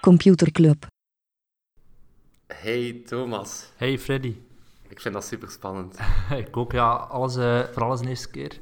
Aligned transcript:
Computerclub. 0.00 0.86
Hey 2.46 3.02
Thomas, 3.06 3.70
Hey 3.76 3.98
Freddy. 3.98 4.36
ik 4.88 5.00
vind 5.00 5.14
dat 5.14 5.24
super 5.24 5.50
spannend. 5.50 5.98
Ik 6.46 6.56
ook, 6.56 6.72
ja, 6.72 6.90
alles, 6.92 7.36
eh, 7.36 7.60
voor 7.72 7.82
alles 7.82 8.00
de 8.00 8.08
eerste 8.08 8.30
keer. 8.30 8.60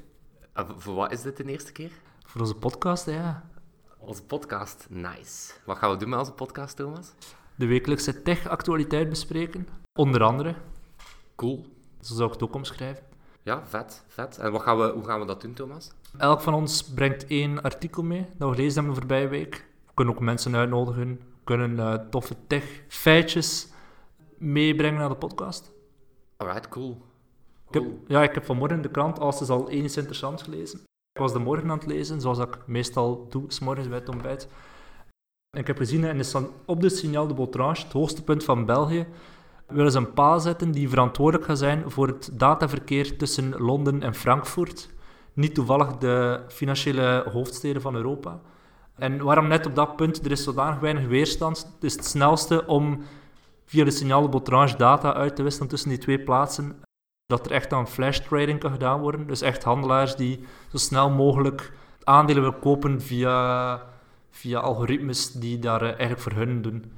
voor 0.55 0.95
wat 0.95 1.13
is 1.13 1.23
dit 1.23 1.37
de 1.37 1.45
eerste 1.45 1.73
keer? 1.73 1.91
Voor 2.27 2.41
onze 2.41 2.55
podcast, 2.55 3.07
ja. 3.07 3.45
Onze 3.99 4.23
podcast, 4.23 4.87
nice. 4.91 5.53
Wat 5.65 5.77
gaan 5.79 5.91
we 5.91 5.97
doen 5.97 6.09
met 6.09 6.19
onze 6.19 6.33
podcast, 6.33 6.77
Thomas? 6.77 7.13
De 7.55 7.67
wekelijkse 7.67 8.23
tech-actualiteit 8.23 9.09
bespreken. 9.09 9.69
Onder 9.99 10.23
andere. 10.23 10.55
Cool. 11.37 11.67
Zo 12.01 12.15
zou 12.15 12.27
ik 12.27 12.33
het 12.35 12.43
ook 12.43 12.55
omschrijven. 12.55 13.05
Ja, 13.43 13.67
vet, 13.67 14.05
vet. 14.09 14.39
En 14.39 14.53
wat 14.53 14.63
gaan 14.63 14.79
we, 14.79 14.91
hoe 14.93 15.05
gaan 15.05 15.21
we 15.21 15.27
dat 15.27 15.41
doen, 15.41 15.53
Thomas? 15.55 15.91
Elk 16.19 16.41
van 16.41 16.55
ons 16.55 16.83
brengt 16.85 17.27
één 17.27 17.63
artikel 17.63 18.03
mee 18.03 18.27
dat 18.37 18.49
we 18.49 18.55
gelezen 18.55 18.75
hebben 18.75 18.95
de 18.95 18.99
voorbije 19.01 19.29
week. 19.29 19.55
We 19.87 19.91
kunnen 19.95 20.15
ook 20.15 20.21
mensen 20.21 20.57
uitnodigen. 20.57 21.09
We 21.09 21.19
kunnen 21.45 21.79
eh, 21.79 21.95
toffe 22.11 22.37
tech-feitjes 22.47 23.69
meebrengen 24.39 25.01
naar 25.01 25.09
de 25.09 25.15
podcast. 25.15 25.73
Alright, 26.37 26.69
cool. 26.69 26.91
Ik 27.69 27.75
heb, 27.75 27.83
Cool. 27.83 27.99
ja, 28.07 28.23
ik 28.23 28.35
heb 28.35 28.45
vanmorgen 28.45 28.83
de 28.83 28.91
krant 28.91 29.19
Als 29.19 29.41
is 29.41 29.49
al 29.49 29.71
eens 29.71 29.97
interessant 29.97 30.43
gelezen. 30.43 30.79
Ik 31.13 31.21
was 31.21 31.33
de 31.33 31.39
morgen 31.39 31.71
aan 31.71 31.79
het 31.79 31.87
lezen, 31.87 32.21
zoals 32.21 32.39
ik 32.39 32.59
meestal 32.67 33.27
doe, 33.29 33.45
s 33.49 33.59
morgens 33.59 33.89
bij 33.89 33.99
het 33.99 34.09
ontbijt. 34.09 34.49
En 35.51 35.61
ik 35.61 35.67
heb 35.67 35.77
gezien, 35.77 36.17
de, 36.17 36.23
san- 36.23 36.51
op 36.67 36.81
de 36.81 36.89
Signaal 36.89 37.27
de 37.27 37.35
Botrange, 37.35 37.83
het 37.83 37.93
hoogste 37.93 38.25
punt 38.25 38.45
van 38.45 38.67
België, 38.67 39.07
willen 39.67 39.93
ze 39.93 39.99
een 39.99 40.13
paal 40.13 40.41
zetten 40.41 40.71
die 40.73 40.89
verantwoordelijk 40.89 41.45
gaat 41.49 41.59
zijn 41.59 41.91
voor 41.91 42.07
het 42.07 42.31
dataverkeer 42.33 43.17
tussen 43.17 43.51
Londen 43.61 44.03
en 44.03 44.15
Frankfurt. 44.15 44.91
Niet 45.33 45.55
toevallig 45.55 45.97
de 45.97 46.41
financiële 46.49 47.25
hoofdsteden 47.33 47.83
van 47.83 47.95
Europa. 47.95 48.41
En 48.97 49.23
waarom 49.25 49.49
net 49.49 49.67
op 49.67 49.75
dat 49.75 49.97
punt? 49.97 50.25
Er 50.25 50.31
is 50.31 50.43
zodanig 50.43 50.81
weinig 50.81 51.07
weerstand. 51.07 51.59
Het 51.75 51.85
is 51.85 51.93
het 51.95 52.05
snelste 52.05 52.67
om 52.67 53.03
via 53.65 53.85
de 53.85 53.91
Signaal 53.91 54.23
de 54.23 54.29
Botrange 54.29 54.77
data 54.77 55.15
uit 55.15 55.37
te 55.37 55.43
wisselen 55.43 55.69
tussen 55.69 55.89
die 55.89 55.99
twee 55.99 56.19
plaatsen 56.21 56.81
dat 57.27 57.47
er 57.47 57.53
echt 57.53 57.73
aan 57.73 57.89
flash 57.89 58.19
trading 58.19 58.61
kan 58.61 58.71
gedaan 58.71 59.01
worden. 59.01 59.27
Dus 59.27 59.41
echt 59.41 59.65
handelaars 59.65 60.17
die 60.17 60.45
zo 60.71 60.77
snel 60.77 61.11
mogelijk 61.11 61.73
aandelen 62.05 62.43
willen 62.43 62.59
kopen 62.59 63.01
via, 63.01 63.83
via 64.31 64.59
algoritmes 64.59 65.33
die 65.33 65.59
daar 65.59 65.81
eh, 65.83 65.87
eigenlijk 65.89 66.21
voor 66.21 66.33
hun 66.33 66.63
doen. 66.63 66.93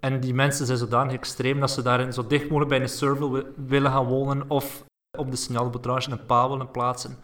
En 0.00 0.20
die 0.20 0.34
mensen 0.34 0.66
zijn 0.66 0.78
zodanig 0.78 1.12
extreem 1.12 1.60
dat 1.60 1.70
ze 1.70 1.82
daarin 1.82 2.12
zo 2.12 2.26
dicht 2.26 2.44
mogelijk 2.44 2.68
bij 2.70 2.80
een 2.80 2.88
server 2.88 3.32
wi- 3.32 3.44
willen 3.66 3.90
gaan 3.90 4.06
wonen 4.06 4.44
of 4.50 4.84
op 5.18 5.30
de 5.30 5.36
signaalbetrage 5.36 6.10
een 6.10 6.26
paal 6.26 6.50
willen 6.50 6.70
plaatsen 6.70 7.16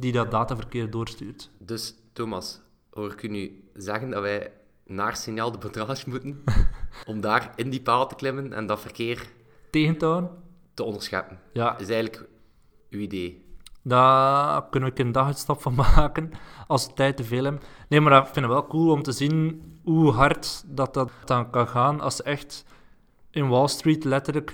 die 0.00 0.12
dat 0.12 0.30
dataverkeer 0.30 0.90
doorstuurt. 0.90 1.50
Dus, 1.58 1.94
Thomas, 2.12 2.60
hoor 2.90 3.12
ik 3.12 3.22
u 3.22 3.28
nu 3.28 3.64
zeggen 3.74 4.10
dat 4.10 4.22
wij 4.22 4.52
naar 4.84 5.16
Signaal 5.16 5.52
de 5.52 5.58
Betrage 5.58 6.08
moeten 6.08 6.44
om 7.06 7.20
daar 7.20 7.52
in 7.56 7.70
die 7.70 7.82
paal 7.82 8.06
te 8.08 8.14
klimmen 8.14 8.52
en 8.52 8.66
dat 8.66 8.80
verkeer 8.80 9.28
Tegen 9.70 9.98
te 9.98 10.06
houden? 10.06 10.30
te 10.74 10.84
onderscheppen? 10.84 11.38
Ja, 11.52 11.78
is 11.78 11.88
eigenlijk 11.88 12.28
uw 12.90 13.00
idee. 13.00 13.44
Daar 13.82 14.68
kunnen 14.68 14.94
we 14.94 15.00
een 15.00 15.12
daguitstap 15.12 15.62
van 15.62 15.74
maken 15.94 16.30
als 16.66 16.86
we 16.86 16.92
tijd 16.92 17.16
te 17.16 17.24
veel 17.24 17.44
hebben. 17.44 17.62
Nee, 17.88 18.00
maar 18.00 18.20
ik 18.20 18.24
vind 18.24 18.44
het 18.46 18.54
wel 18.54 18.66
cool 18.66 18.90
om 18.90 19.02
te 19.02 19.12
zien 19.12 19.62
hoe 19.84 20.12
hard 20.12 20.64
dat, 20.66 20.94
dat 20.94 21.10
dan 21.24 21.50
kan 21.50 21.68
gaan 21.68 22.00
als 22.00 22.22
echt 22.22 22.64
in 23.30 23.48
Wall 23.48 23.68
Street 23.68 24.04
letterlijk 24.04 24.52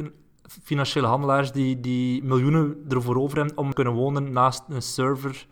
financiële 0.62 1.06
handelaars 1.06 1.52
die, 1.52 1.80
die 1.80 2.24
miljoenen 2.24 2.84
ervoor 2.88 3.16
over 3.16 3.36
hebben 3.36 3.56
om 3.56 3.68
te 3.68 3.74
kunnen 3.74 3.92
wonen 3.92 4.32
naast 4.32 4.62
een 4.68 4.82
server. 4.82 5.46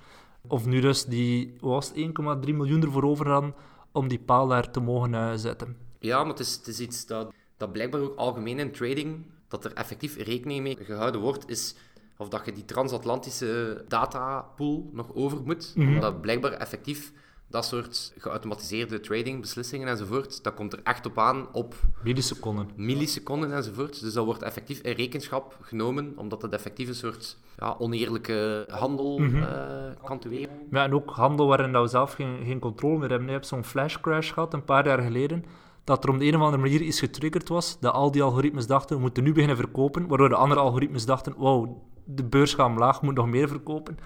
Of 0.49 0.67
nu 0.67 0.81
dus 0.81 1.05
die 1.05 1.57
was 1.61 1.89
het, 1.95 2.47
1,3 2.47 2.55
miljoen 2.55 2.83
ervoor 2.83 3.05
over 3.05 3.29
hadden 3.29 3.55
om 3.93 4.09
die 4.09 4.19
paal 4.19 4.49
daar 4.49 4.71
te 4.71 4.81
mogen 4.81 5.15
eh, 5.15 5.33
zetten. 5.35 5.77
Ja, 5.99 6.19
maar 6.19 6.31
het 6.31 6.41
is, 6.41 6.55
het 6.55 6.67
is 6.67 6.81
iets 6.81 7.07
dat, 7.07 7.33
dat 7.57 7.73
blijkbaar 7.73 8.01
ook 8.01 8.17
algemeen 8.17 8.59
in 8.59 8.73
trading, 8.73 9.27
dat 9.49 9.65
er 9.65 9.73
effectief 9.73 10.17
rekening 10.17 10.63
mee 10.63 10.77
gehouden 10.81 11.21
wordt, 11.21 11.49
is 11.49 11.75
of 12.17 12.29
dat 12.29 12.45
je 12.45 12.53
die 12.53 12.65
transatlantische 12.65 13.85
datapool 13.89 14.91
nog 14.93 15.15
over 15.15 15.43
moet. 15.45 15.75
Omdat 15.77 16.21
blijkbaar 16.21 16.53
effectief 16.53 17.13
dat 17.55 17.65
soort 17.65 18.13
geautomatiseerde 18.19 19.01
trading, 19.01 19.41
beslissingen 19.41 19.89
enzovoort, 19.89 20.45
dat 20.45 20.55
komt 20.55 20.73
er 20.73 20.81
echt 20.83 21.07
op 21.07 21.19
aan 21.19 21.47
op 21.53 21.75
Milliseconden. 22.03 22.69
milliseconden 22.77 23.53
enzovoort. 23.53 24.01
Dus 24.01 24.13
dat 24.13 24.25
wordt 24.25 24.43
effectief 24.43 24.81
in 24.81 24.93
rekenschap 24.93 25.59
genomen, 25.61 26.13
omdat 26.17 26.43
het 26.43 26.53
effectief 26.53 26.89
een 26.89 26.95
soort 26.95 27.37
ja, 27.59 27.75
oneerlijke 27.79 28.67
handel 28.71 29.19
eh, 29.19 30.05
kan 30.05 30.19
teweeg. 30.19 30.47
Ja, 30.71 30.85
en 30.85 30.95
ook 30.95 31.11
handel 31.11 31.47
waarin 31.47 31.73
dat 31.73 31.83
we 31.83 31.89
zelf 31.89 32.13
geen, 32.13 32.45
geen 32.45 32.59
controle 32.59 32.99
meer 32.99 33.09
hebben. 33.09 33.27
Je 33.27 33.33
hebt 33.33 33.47
zo'n 33.47 33.65
flash 33.65 33.97
crash 34.01 34.33
gehad 34.33 34.55
een 34.55 34.65
paar 34.65 34.87
jaar 34.87 35.03
geleden, 35.03 35.45
dat 35.85 36.05
er 36.05 36.11
om 36.11 36.19
de 36.19 36.25
een 36.25 36.37
of 36.37 36.43
andere 36.43 36.63
manier 36.63 36.81
iets 36.81 37.01
getriggerd 37.01 37.49
was, 37.49 37.81
dat 37.81 37.93
al 37.93 38.11
die 38.11 38.23
algoritmes 38.23 38.67
dachten, 38.67 38.97
we 38.97 39.03
moeten 39.03 39.25
nu 39.25 39.33
beginnen 39.33 39.57
verkopen, 39.57 40.07
waardoor 40.07 40.29
de 40.29 40.37
andere 40.37 40.61
algoritmes 40.61 41.07
dachten, 41.07 41.35
wow, 41.37 41.77
de 42.05 42.25
beurs 42.25 42.55
gaat 42.55 42.69
omlaag, 42.69 43.01
we 43.01 43.05
moeten 43.07 43.25
nog 43.25 43.33
meer 43.33 43.49
verkopen. 43.49 43.99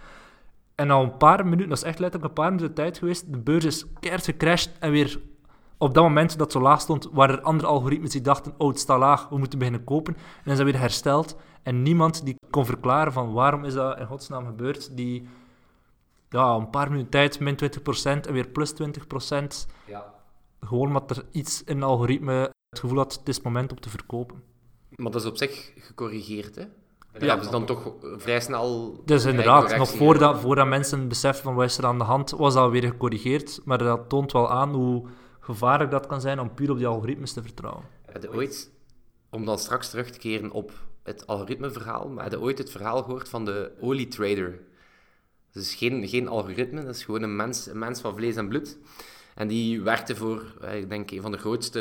En 0.80 0.90
al 0.90 1.02
een 1.02 1.16
paar 1.16 1.44
minuten, 1.44 1.68
dat 1.68 1.78
is 1.78 1.84
echt 1.84 1.98
letterlijk 1.98 2.28
een 2.28 2.42
paar 2.42 2.52
minuten 2.52 2.74
tijd 2.74 2.98
geweest, 2.98 3.32
de 3.32 3.38
beurs 3.38 3.64
is 3.64 3.84
keihard 4.00 4.24
gecrashed 4.24 4.78
en 4.78 4.90
weer 4.90 5.20
op 5.78 5.94
dat 5.94 6.02
moment 6.02 6.38
dat 6.38 6.52
zo 6.52 6.60
laag 6.60 6.80
stond, 6.80 7.08
waren 7.12 7.36
er 7.36 7.42
andere 7.42 7.68
algoritmes 7.68 8.10
die 8.10 8.20
dachten, 8.20 8.54
oh, 8.58 8.68
het 8.68 8.78
staat 8.78 8.98
laag, 8.98 9.28
we 9.28 9.38
moeten 9.38 9.58
beginnen 9.58 9.84
kopen. 9.84 10.14
En 10.14 10.42
dan 10.44 10.52
is 10.52 10.58
dat 10.58 10.66
weer 10.66 10.80
hersteld. 10.80 11.36
En 11.62 11.82
niemand 11.82 12.24
die 12.24 12.36
kon 12.50 12.66
verklaren 12.66 13.12
van 13.12 13.32
waarom 13.32 13.64
is 13.64 13.74
dat 13.74 13.98
in 13.98 14.06
godsnaam 14.06 14.46
gebeurd, 14.46 14.96
die 14.96 15.28
ja, 16.28 16.54
een 16.54 16.70
paar 16.70 16.90
minuten 16.90 17.10
tijd 17.10 17.40
min 17.40 17.56
20% 17.56 17.62
en 18.02 18.32
weer 18.32 18.48
plus 18.48 18.72
20%. 18.72 18.76
Ja. 19.86 20.14
Gewoon 20.60 20.86
omdat 20.86 21.10
er 21.10 21.24
iets 21.30 21.64
in 21.64 21.76
het 21.76 21.84
algoritme 21.84 22.52
het 22.68 22.80
gevoel 22.80 22.98
had, 22.98 23.12
het 23.12 23.28
is 23.28 23.34
het 23.34 23.44
moment 23.44 23.70
om 23.70 23.80
te 23.80 23.90
verkopen. 23.90 24.42
Maar 24.94 25.12
dat 25.12 25.22
is 25.22 25.28
op 25.28 25.36
zich 25.36 25.72
gecorrigeerd, 25.76 26.54
hè? 26.56 26.64
Ja, 27.20 27.42
ze 27.42 27.50
dan 27.50 27.66
toch 27.66 27.92
vrij 28.16 28.40
snel... 28.40 29.00
Dus 29.04 29.24
inderdaad, 29.24 29.76
nog 29.76 29.90
voordat, 29.90 30.40
voordat 30.40 30.66
mensen 30.66 31.08
beseffen 31.08 31.44
van 31.44 31.54
wat 31.54 31.64
is 31.64 31.78
er 31.78 31.86
aan 31.86 31.98
de 31.98 32.04
hand, 32.04 32.30
was 32.30 32.54
dat 32.54 32.70
weer 32.70 32.82
gecorrigeerd. 32.82 33.60
Maar 33.64 33.78
dat 33.78 34.08
toont 34.08 34.32
wel 34.32 34.50
aan 34.50 34.74
hoe 34.74 35.06
gevaarlijk 35.40 35.90
dat 35.90 36.06
kan 36.06 36.20
zijn 36.20 36.40
om 36.40 36.54
puur 36.54 36.70
op 36.70 36.76
die 36.76 36.86
algoritmes 36.86 37.32
te 37.32 37.42
vertrouwen. 37.42 37.84
Heb 38.06 38.22
je 38.22 38.34
ooit, 38.34 38.70
om 39.30 39.44
dan 39.44 39.58
straks 39.58 39.90
terug 39.90 40.10
te 40.10 40.18
keren 40.18 40.50
op 40.50 40.72
het 41.02 41.26
algoritmeverhaal, 41.26 42.08
maar 42.08 42.24
heb 42.24 42.32
je 42.32 42.40
ooit 42.40 42.58
het 42.58 42.70
verhaal 42.70 43.02
gehoord 43.02 43.28
van 43.28 43.44
de 43.44 43.72
olietrader? 43.80 44.60
Dus 45.52 45.74
geen, 45.74 46.08
geen 46.08 46.28
algoritme, 46.28 46.84
dat 46.84 46.94
is 46.94 47.04
gewoon 47.04 47.22
een 47.22 47.36
mens, 47.36 47.66
een 47.66 47.78
mens 47.78 48.00
van 48.00 48.16
vlees 48.16 48.36
en 48.36 48.48
bloed. 48.48 48.78
En 49.38 49.48
die 49.48 49.82
werkte 49.82 50.16
voor, 50.16 50.54
eh, 50.60 50.76
ik 50.76 50.88
denk, 50.88 51.10
een 51.10 51.22
van 51.22 51.32
de 51.32 51.38
grootste 51.38 51.80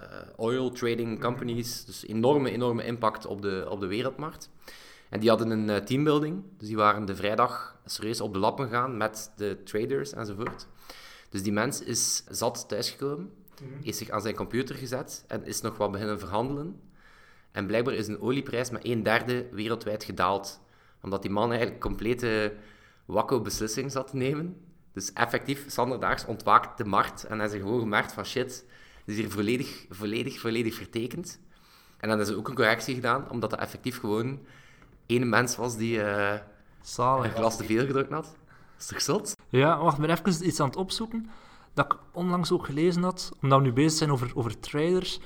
eh, 0.00 0.28
oil 0.36 0.70
trading 0.70 1.20
companies. 1.20 1.84
Dus 1.84 2.06
enorme, 2.06 2.50
enorme 2.50 2.84
impact 2.84 3.26
op 3.26 3.42
de, 3.42 3.66
op 3.68 3.80
de 3.80 3.86
wereldmarkt. 3.86 4.50
En 5.08 5.20
die 5.20 5.28
hadden 5.28 5.50
een 5.50 5.70
eh, 5.70 5.76
teambuilding. 5.76 6.42
Dus 6.58 6.68
die 6.68 6.76
waren 6.76 7.04
de 7.04 7.16
vrijdag 7.16 7.76
serieus 7.84 8.20
op 8.20 8.32
de 8.32 8.38
lappen 8.38 8.68
gegaan 8.68 8.96
met 8.96 9.32
de 9.36 9.62
traders 9.64 10.12
enzovoort. 10.12 10.66
Dus 11.28 11.42
die 11.42 11.52
mens 11.52 11.82
is 11.82 12.24
zat 12.28 12.68
thuisgekomen, 12.68 13.32
heeft 13.82 13.98
zich 13.98 14.10
aan 14.10 14.22
zijn 14.22 14.34
computer 14.34 14.74
gezet 14.74 15.24
en 15.28 15.46
is 15.46 15.60
nog 15.60 15.76
wat 15.76 15.90
beginnen 15.90 16.18
verhandelen. 16.18 16.80
En 17.52 17.66
blijkbaar 17.66 17.94
is 17.94 18.08
een 18.08 18.20
olieprijs 18.20 18.70
met 18.70 18.84
een 18.84 19.02
derde 19.02 19.48
wereldwijd 19.52 20.04
gedaald. 20.04 20.60
Omdat 21.02 21.22
die 21.22 21.30
man 21.30 21.50
eigenlijk 21.50 21.80
complete 21.80 22.54
wakko 23.04 23.40
beslissing 23.40 23.92
zat 23.92 24.10
te 24.10 24.16
nemen. 24.16 24.56
Dus 24.92 25.12
effectief, 25.12 25.64
standaardaags 25.66 26.24
ontwaakt 26.24 26.78
de 26.78 26.84
markt 26.84 27.24
en 27.24 27.38
hij 27.38 27.46
is 27.46 27.52
gewoon 27.52 27.80
gemerkt 27.80 28.12
van 28.12 28.24
shit, 28.24 28.64
het 28.98 29.04
is 29.04 29.16
hier 29.16 29.30
volledig, 29.30 29.86
volledig, 29.90 30.40
volledig 30.40 30.74
vertekend. 30.74 31.40
En 31.98 32.08
dan 32.08 32.20
is 32.20 32.28
er 32.28 32.36
ook 32.36 32.48
een 32.48 32.54
correctie 32.54 32.94
gedaan, 32.94 33.30
omdat 33.30 33.50
dat 33.50 33.58
effectief 33.58 34.00
gewoon 34.00 34.38
één 35.06 35.28
mens 35.28 35.56
was 35.56 35.76
die 35.76 36.02
eh, 36.02 36.40
een 36.96 37.30
glas 37.30 37.56
te 37.56 37.64
veel 37.64 37.86
gedrukt 37.86 38.12
had. 38.12 38.36
Is 38.78 38.86
toch 38.86 39.00
zot? 39.00 39.36
Ja, 39.48 39.78
wacht, 39.78 39.98
ik 39.98 40.06
ben 40.06 40.18
even 40.18 40.46
iets 40.46 40.60
aan 40.60 40.66
het 40.66 40.76
opzoeken 40.76 41.30
dat 41.74 41.92
ik 41.92 41.98
onlangs 42.12 42.52
ook 42.52 42.64
gelezen 42.64 43.02
had, 43.02 43.32
omdat 43.42 43.58
we 43.58 43.64
nu 43.64 43.72
bezig 43.72 43.98
zijn 43.98 44.12
over, 44.12 44.30
over 44.34 44.60
traders. 44.60 45.20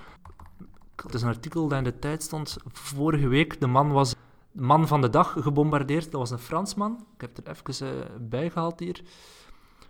Het 0.96 1.14
is 1.14 1.22
een 1.22 1.28
artikel 1.28 1.68
dat 1.68 1.78
in 1.78 1.84
de 1.84 1.98
tijd 1.98 2.22
stond. 2.22 2.56
Vorige 2.72 3.28
week, 3.28 3.60
de 3.60 3.66
man 3.66 3.92
was 3.92 4.10
de 4.10 4.62
man 4.62 4.88
van 4.88 5.00
de 5.00 5.10
dag 5.10 5.36
gebombardeerd. 5.38 6.04
Dat 6.04 6.20
was 6.20 6.30
een 6.30 6.38
Fransman. 6.38 7.06
Ik 7.14 7.20
heb 7.20 7.36
er 7.36 7.56
even 7.56 7.86
eh, 7.86 8.04
bij 8.20 8.50
gehaald 8.50 8.80
hier. 8.80 9.02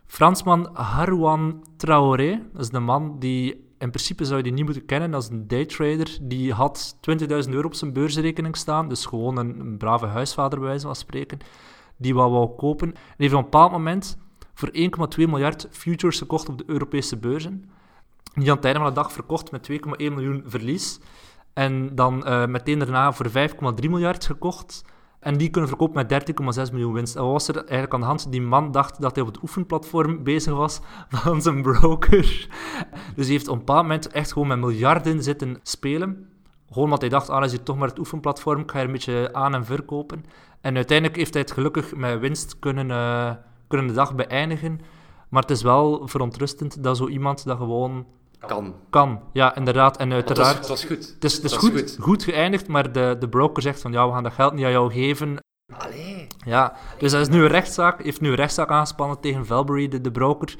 Fransman 0.07 0.69
Harouan 0.73 1.65
Traoré. 1.77 2.43
Dat 2.53 2.63
is 2.63 2.71
de 2.71 2.81
man 2.81 3.19
die, 3.19 3.53
in 3.79 3.91
principe 3.91 4.25
zou 4.25 4.37
je 4.37 4.43
die 4.43 4.53
niet 4.53 4.65
moeten 4.65 4.85
kennen, 4.85 5.11
dat 5.11 5.23
is 5.23 5.29
een 5.29 5.49
daytrader. 5.49 6.19
Die 6.23 6.53
had 6.53 6.97
20.000 7.11 7.27
euro 7.29 7.67
op 7.67 7.75
zijn 7.75 7.93
beursrekening 7.93 8.57
staan. 8.57 8.89
Dus 8.89 9.07
gewoon 9.07 9.37
een, 9.37 9.77
brave 9.77 10.07
huisvader, 10.07 10.59
bij 10.59 10.69
wijze 10.69 10.87
van 10.87 10.97
spreken. 10.97 11.39
Die 11.97 12.15
wat 12.15 12.31
wou 12.31 12.49
kopen. 12.57 12.89
En 12.89 13.15
heeft 13.17 13.33
op 13.33 13.39
een 13.39 13.45
bepaald 13.45 13.73
moment 13.73 14.19
voor 14.55 14.71
1,2 14.73 14.79
miljard 15.17 15.69
futures 15.71 16.19
gekocht 16.19 16.49
op 16.49 16.59
de 16.59 16.65
Europese 16.67 17.17
beurzen. 17.17 17.71
Die 18.35 18.51
aan 18.51 18.57
het 18.57 18.65
einde 18.65 18.81
van 18.81 18.89
de 18.89 18.95
dag 18.95 19.13
verkocht 19.13 19.51
met 19.51 19.71
2,1 19.71 19.79
miljoen 19.97 20.43
verlies. 20.47 21.01
En 21.53 21.95
dan 21.95 22.27
eh, 22.27 22.47
meteen 22.47 22.79
daarna 22.79 23.13
voor 23.13 23.27
5,3 23.29 23.91
miljard 23.91 24.27
gekocht. 24.27 24.85
En 25.25 25.37
die 25.37 25.51
kunnen 25.51 25.69
verkopen 25.69 26.07
met 26.09 26.67
13,6 26.69 26.73
miljoen 26.73 26.93
winst. 26.93 27.17
En 27.17 27.23
wat 27.23 27.33
was 27.33 27.49
er 27.49 27.57
eigenlijk 27.57 27.95
aan 27.95 28.01
de 28.01 28.07
hand? 28.07 28.33
Die 28.33 28.43
man 28.43 28.73
dacht 28.73 29.01
dat 29.01 29.15
hij 29.15 29.25
op 29.25 29.33
het 29.33 29.43
oefenplatform 29.43 30.23
bezig 30.23 30.55
was 30.55 30.81
van 31.09 31.43
zijn 31.43 31.63
broker. 31.63 32.49
Dus 33.15 33.25
hij 33.25 33.35
heeft 33.35 33.49
op 33.49 33.53
een 33.53 33.59
bepaald 33.59 33.83
moment 33.83 34.09
echt 34.09 34.33
gewoon 34.33 34.49
met 34.49 34.59
miljarden 34.59 35.23
zitten 35.23 35.59
spelen. 35.63 36.29
Gewoon 36.69 36.85
omdat 36.85 37.01
hij 37.01 37.11
dacht, 37.11 37.29
ah, 37.29 37.45
is 37.45 37.51
hier 37.51 37.63
toch 37.63 37.77
maar 37.77 37.89
het 37.89 37.99
oefenplatform, 37.99 38.61
ik 38.61 38.71
ga 38.71 38.79
er 38.79 38.85
een 38.85 38.93
beetje 38.93 39.33
aan 39.33 39.55
en 39.55 39.65
verkopen. 39.65 40.25
En 40.61 40.77
uiteindelijk 40.77 41.19
heeft 41.19 41.33
hij 41.33 41.43
het 41.43 41.53
gelukkig 41.53 41.97
met 41.97 42.21
winst 42.21 42.59
kunnen, 42.59 42.89
uh, 42.89 43.31
kunnen 43.69 43.87
de 43.87 43.93
dag 43.93 44.15
beëindigen. 44.15 44.81
Maar 45.29 45.43
het 45.43 45.51
is 45.51 45.63
wel 45.63 46.09
verontrustend 46.09 46.83
dat 46.83 46.97
zo 46.97 47.09
iemand 47.09 47.45
dat 47.45 47.57
gewoon 47.59 48.07
kan. 48.39 48.75
Kan, 48.91 49.21
ja, 49.33 49.57
inderdaad. 49.57 49.97
En 49.97 50.13
uiteraard... 50.13 50.59
Het 50.59 50.69
was 50.69 50.85
goed. 50.85 51.13
Het 51.15 51.25
is, 51.25 51.35
het 51.35 51.45
is 51.45 51.57
goed, 51.57 51.73
goed. 51.73 51.97
goed 52.01 52.25
geëindigd, 52.25 52.69
maar 52.69 52.93
de, 52.93 53.17
de 53.19 53.29
broker 53.29 53.63
zegt 53.63 53.81
van 53.81 53.93
ja, 53.93 54.07
we 54.07 54.13
gaan 54.13 54.23
dat 54.23 54.33
geld 54.33 54.53
niet 54.53 54.65
aan 54.65 54.71
jou 54.71 54.93
geven. 54.93 55.39
Allee. 55.79 56.27
Ja, 56.45 56.77
dus 56.99 57.13
dat 57.13 57.21
is 57.21 57.29
nu 57.29 57.43
een 57.43 57.49
rechtszaak, 57.49 58.03
heeft 58.03 58.21
nu 58.21 58.29
een 58.29 58.35
rechtszaak 58.35 58.71
aangespannen 58.71 59.21
tegen 59.21 59.47
Valbury, 59.47 59.89
de, 59.89 60.01
de 60.01 60.13
broker 60.13 60.55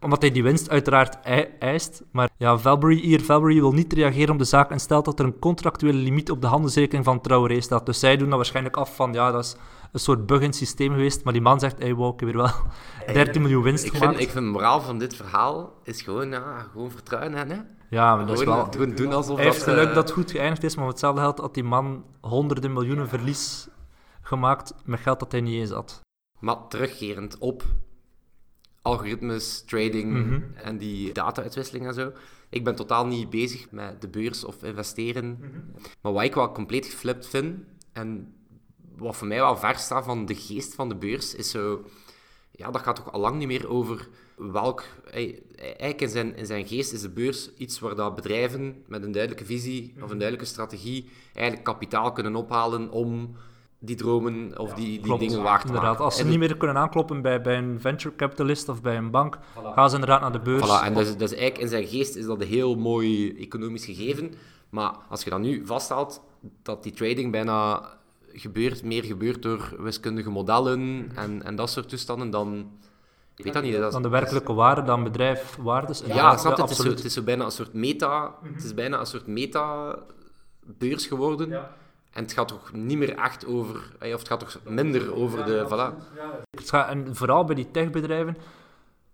omdat 0.00 0.22
hij 0.22 0.30
die 0.30 0.42
winst 0.42 0.70
uiteraard 0.70 1.18
eist. 1.58 2.02
Maar 2.12 2.28
ja, 2.36 2.58
Valbury 2.58 3.00
hier, 3.00 3.20
Valbury 3.20 3.60
wil 3.60 3.72
niet 3.72 3.92
reageren 3.92 4.32
op 4.32 4.38
de 4.38 4.44
zaak 4.44 4.70
en 4.70 4.80
stelt 4.80 5.04
dat 5.04 5.18
er 5.18 5.24
een 5.24 5.38
contractuele 5.38 5.98
limiet 5.98 6.30
op 6.30 6.40
de 6.40 6.46
handelsrekening 6.46 7.04
van 7.04 7.20
Traoré 7.20 7.60
staat. 7.60 7.86
Dus 7.86 7.98
zij 7.98 8.16
doen 8.16 8.28
dat 8.28 8.36
waarschijnlijk 8.36 8.76
af 8.76 8.94
van, 8.94 9.12
ja, 9.12 9.30
dat 9.30 9.44
is 9.44 9.56
een 9.92 10.00
soort 10.00 10.26
bug 10.26 10.40
in 10.40 10.46
het 10.46 10.56
systeem 10.56 10.92
geweest. 10.92 11.24
Maar 11.24 11.32
die 11.32 11.42
man 11.42 11.60
zegt, 11.60 11.78
hey, 11.78 11.94
wow, 11.94 12.14
ik 12.14 12.20
heb 12.20 12.28
weer 12.28 12.38
wel 12.38 13.14
13 13.14 13.42
miljoen 13.42 13.62
winst 13.62 13.84
ik 13.84 13.92
gemaakt. 13.92 14.16
Vind, 14.16 14.26
ik 14.26 14.32
vind 14.32 14.44
de 14.44 14.50
moraal 14.50 14.80
van 14.80 14.98
dit 14.98 15.14
verhaal 15.16 15.72
is 15.84 16.02
gewoon, 16.02 16.28
ja, 16.30 16.58
gewoon 16.72 16.90
vertrouwen 16.90 17.32
hè. 17.32 17.60
Ja, 17.90 18.16
maar 18.16 18.26
dat 18.26 18.38
is 18.38 18.44
wel... 18.44 18.70
Doen, 18.70 18.94
doen 18.94 19.12
alsof 19.12 19.36
hij 19.36 19.44
heeft 19.44 19.62
geluk 19.62 19.88
uh... 19.88 19.94
dat 19.94 20.04
het 20.04 20.12
goed 20.12 20.30
geëindigd 20.30 20.62
is, 20.64 20.76
maar 20.76 20.86
hetzelfde 20.86 21.20
geld 21.20 21.38
had 21.38 21.54
die 21.54 21.64
man 21.64 22.04
honderden 22.20 22.72
miljoenen 22.72 23.08
verlies 23.08 23.68
gemaakt 24.20 24.74
met 24.84 25.00
geld 25.00 25.20
dat 25.20 25.32
hij 25.32 25.40
niet 25.40 25.60
eens 25.60 25.70
had. 25.70 26.00
Maar 26.38 26.68
terugkerend 26.68 27.38
op 27.38 27.64
algoritmes, 28.82 29.64
trading 29.64 30.12
Mhm. 30.12 30.40
en 30.54 30.78
die 30.78 31.12
data-uitwisseling 31.12 31.86
en 31.86 31.94
zo. 31.94 32.12
Ik 32.50 32.64
ben 32.64 32.74
totaal 32.74 33.06
niet 33.06 33.30
bezig 33.30 33.70
met 33.70 34.00
de 34.00 34.08
beurs 34.08 34.44
of 34.44 34.62
investeren. 34.62 35.38
Mhm. 35.40 35.80
Maar 36.00 36.12
wat 36.12 36.22
ik 36.22 36.34
wel 36.34 36.52
compleet 36.52 36.86
geflipt 36.86 37.26
vind, 37.26 37.58
en 37.92 38.34
wat 38.98 39.16
voor 39.16 39.26
mij 39.26 39.38
wel 39.38 39.56
ver 39.56 39.76
staat 39.76 40.04
van 40.04 40.26
de 40.26 40.34
geest 40.34 40.74
van 40.74 40.88
de 40.88 40.94
beurs, 40.96 41.34
is 41.34 41.50
zo... 41.50 41.84
Ja, 42.50 42.70
dat 42.70 42.82
gaat 42.82 42.96
toch 42.96 43.12
al 43.12 43.20
lang 43.20 43.38
niet 43.38 43.48
meer 43.48 43.68
over 43.68 44.08
welk... 44.36 44.84
Eigenlijk 45.56 46.00
in 46.00 46.08
zijn, 46.08 46.36
in 46.36 46.46
zijn 46.46 46.66
geest 46.66 46.92
is 46.92 47.00
de 47.00 47.08
beurs 47.10 47.54
iets 47.56 47.78
waar 47.78 47.94
dat 47.94 48.14
bedrijven 48.14 48.82
met 48.86 49.02
een 49.02 49.12
duidelijke 49.12 49.44
visie 49.44 49.94
of 49.94 50.10
een 50.10 50.18
duidelijke 50.18 50.50
strategie 50.50 51.08
eigenlijk 51.34 51.64
kapitaal 51.64 52.12
kunnen 52.12 52.36
ophalen 52.36 52.90
om 52.90 53.36
die 53.78 53.96
dromen 53.96 54.58
of 54.58 54.74
die, 54.74 54.84
die 54.84 55.00
Klopt, 55.00 55.20
dingen 55.20 55.42
waar 55.42 55.60
te 55.60 55.66
inderdaad. 55.66 55.90
maken. 55.90 56.04
Als 56.04 56.16
ze 56.16 56.22
En 56.22 56.28
niet 56.28 56.38
meer 56.38 56.56
kunnen 56.56 56.76
aankloppen 56.76 57.22
bij, 57.22 57.40
bij 57.40 57.58
een 57.58 57.80
venture 57.80 58.16
capitalist 58.16 58.68
of 58.68 58.82
bij 58.82 58.96
een 58.96 59.10
bank, 59.10 59.38
gaan 59.74 59.88
ze 59.88 59.94
inderdaad 59.94 60.20
naar 60.20 60.32
de 60.32 60.40
beurs. 60.40 60.66
Voilà, 60.66 60.84
en 60.84 60.94
dus, 60.94 61.16
dus 61.16 61.30
eigenlijk 61.30 61.60
in 61.60 61.68
zijn 61.68 61.86
geest 61.86 62.16
is 62.16 62.24
dat 62.24 62.40
een 62.40 62.46
heel 62.46 62.76
mooi 62.76 63.36
economisch 63.38 63.84
gegeven. 63.84 64.34
Maar 64.70 64.94
als 65.08 65.24
je 65.24 65.30
dan 65.30 65.40
nu 65.40 65.66
vaststelt 65.66 66.22
dat 66.62 66.82
die 66.82 66.92
trading 66.92 67.32
bijna 67.32 67.82
gebeurt, 68.32 68.82
meer 68.82 69.04
gebeurt 69.04 69.42
door 69.42 69.74
wiskundige 69.78 70.30
modellen 70.30 71.10
en, 71.14 71.42
en 71.42 71.56
dat 71.56 71.70
soort 71.70 71.88
toestanden, 71.88 72.30
dan... 72.30 72.70
Ik 73.36 73.44
weet 73.44 73.52
dat 73.52 73.62
niet. 73.62 73.72
Dat 73.76 73.86
is- 73.86 73.92
dan 73.92 74.02
de 74.02 74.08
werkelijke 74.08 74.52
waarde, 74.52 74.82
dan 74.82 75.02
bedrijfwaardes. 75.04 76.02
Ja, 76.06 76.36
snap 76.36 76.56
je? 76.56 76.62
Het 76.62 76.70
is, 76.70 76.76
zo, 76.76 76.88
het 76.88 77.04
is 77.04 77.12
zo 77.12 77.22
bijna 77.22 77.44
een 77.44 77.50
soort 77.50 77.72
meta... 77.72 78.34
Het 78.54 78.64
is 78.64 78.74
bijna 78.74 78.98
een 79.00 79.06
soort 79.06 79.26
meta-beurs 79.26 81.06
geworden. 81.06 81.52
En 82.12 82.22
het 82.22 82.32
gaat 82.32 82.48
toch 82.48 82.72
niet 82.72 82.98
meer 82.98 83.16
echt 83.18 83.46
over... 83.46 83.92
eh, 83.98 84.12
Of 84.12 84.18
het 84.18 84.28
gaat 84.28 84.40
toch 84.40 84.58
minder 84.68 85.14
over 85.14 85.44
de... 85.44 85.64
Voilà. 85.66 86.16
Het 86.50 86.68
gaat, 86.70 86.88
en 86.88 87.16
vooral 87.16 87.44
bij 87.44 87.54
die 87.54 87.70
techbedrijven 87.70 88.36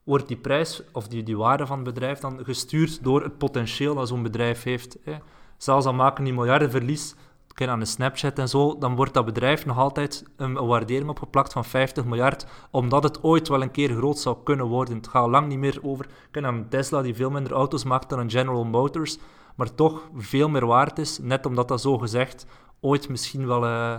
wordt 0.02 0.28
die 0.28 0.36
prijs 0.36 0.82
of 0.92 1.08
die, 1.08 1.22
die 1.22 1.36
waarde 1.36 1.66
van 1.66 1.76
het 1.76 1.84
bedrijf 1.94 2.18
dan 2.18 2.44
gestuurd 2.44 3.02
door 3.04 3.22
het 3.22 3.38
potentieel 3.38 3.94
dat 3.94 4.08
zo'n 4.08 4.22
bedrijf 4.22 4.62
heeft. 4.62 4.96
Hè. 5.04 5.14
Zelfs 5.56 5.86
al 5.86 5.94
maken 5.94 6.24
die 6.24 6.32
miljarden 6.32 6.70
verlies, 6.70 7.14
kijk 7.54 7.70
aan 7.70 7.78
de 7.78 7.84
Snapchat 7.84 8.38
en 8.38 8.48
zo, 8.48 8.78
dan 8.78 8.96
wordt 8.96 9.14
dat 9.14 9.24
bedrijf 9.24 9.66
nog 9.66 9.78
altijd 9.78 10.24
een, 10.36 10.56
een 10.56 10.66
waardering 10.66 11.08
opgeplakt 11.10 11.52
van 11.52 11.64
50 11.64 12.04
miljard, 12.04 12.46
omdat 12.70 13.02
het 13.02 13.22
ooit 13.22 13.48
wel 13.48 13.62
een 13.62 13.70
keer 13.70 13.90
groot 13.96 14.18
zou 14.18 14.36
kunnen 14.44 14.66
worden. 14.66 14.96
Het 14.96 15.08
gaat 15.08 15.28
lang 15.28 15.48
niet 15.48 15.58
meer 15.58 15.78
over... 15.82 16.06
Kijk 16.30 16.46
aan 16.46 16.68
Tesla 16.68 17.02
die 17.02 17.14
veel 17.14 17.30
minder 17.30 17.52
auto's 17.52 17.84
maakt 17.84 18.08
dan 18.08 18.18
een 18.18 18.30
General 18.30 18.64
Motors, 18.64 19.18
maar 19.54 19.74
toch 19.74 20.08
veel 20.14 20.48
meer 20.48 20.66
waard 20.66 20.98
is, 20.98 21.18
net 21.18 21.46
omdat 21.46 21.68
dat 21.68 21.80
zo 21.80 21.98
gezegd 21.98 22.46
ooit 22.80 23.08
misschien 23.08 23.46
wel... 23.46 23.64
eh, 23.66 23.96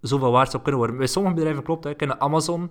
zoveel 0.00 0.30
waard 0.30 0.50
zou 0.50 0.62
kunnen 0.62 0.80
worden. 0.80 0.98
Bij 0.98 1.06
sommige 1.06 1.34
bedrijven 1.34 1.62
klopt, 1.62 1.84
hè. 1.84 1.94
Ken 1.94 2.20
Amazon, 2.20 2.70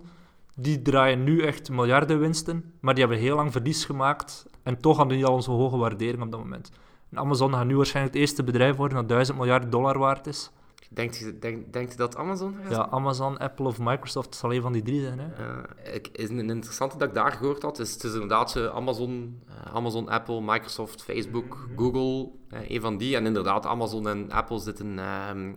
die 0.55 0.81
draaien 0.81 1.23
nu 1.23 1.41
echt 1.41 1.69
miljarden 1.69 2.19
winsten, 2.19 2.73
maar 2.79 2.93
die 2.93 3.03
hebben 3.03 3.21
heel 3.21 3.35
lang 3.35 3.51
verlies 3.51 3.85
gemaakt 3.85 4.45
en 4.63 4.81
toch 4.81 4.97
hadden 4.97 5.17
die 5.17 5.25
al 5.25 5.41
zo'n 5.41 5.55
hoge 5.55 5.77
waardering 5.77 6.23
op 6.23 6.31
dat 6.31 6.39
moment. 6.39 6.71
En 7.11 7.17
Amazon 7.17 7.53
gaat 7.53 7.65
nu 7.65 7.75
waarschijnlijk 7.75 8.15
het 8.15 8.23
eerste 8.23 8.43
bedrijf 8.43 8.75
worden 8.75 8.97
dat 8.97 9.09
1000 9.09 9.37
miljard 9.37 9.71
dollar 9.71 9.97
waard 9.97 10.27
is. 10.27 10.51
Denkt 10.89 11.17
je 11.17 11.39
denk, 11.39 11.73
denkt 11.73 11.91
je 11.91 11.97
dat 11.97 12.15
Amazon 12.15 12.55
gaat 12.63 12.71
Ja, 12.71 12.89
Amazon, 12.89 13.37
Apple 13.37 13.65
of 13.65 13.79
Microsoft 13.79 14.35
zal 14.35 14.53
een 14.53 14.61
van 14.61 14.73
die 14.73 14.81
drie 14.81 15.01
zijn. 15.01 15.19
Hè? 15.19 15.33
Eh, 15.33 15.95
ik, 15.95 16.07
is 16.07 16.29
een 16.29 16.49
interessante 16.49 16.97
dat 16.97 17.07
ik 17.07 17.13
daar 17.13 17.31
gehoord 17.31 17.61
had. 17.61 17.79
Is, 17.79 17.93
het 17.93 18.03
is 18.03 18.13
inderdaad 18.13 18.51
zo 18.51 18.69
Amazon, 18.69 19.43
eh, 19.47 19.75
Amazon, 19.75 20.09
Apple, 20.09 20.41
Microsoft, 20.41 21.03
Facebook, 21.03 21.67
Google. 21.75 22.29
eh, 22.49 22.69
een 22.69 22.81
van 22.81 22.97
die. 22.97 23.15
En 23.15 23.25
inderdaad, 23.25 23.65
Amazon 23.65 24.07
en 24.07 24.31
Apple 24.31 24.59
zitten, 24.59 24.99
ehm, 24.99 25.53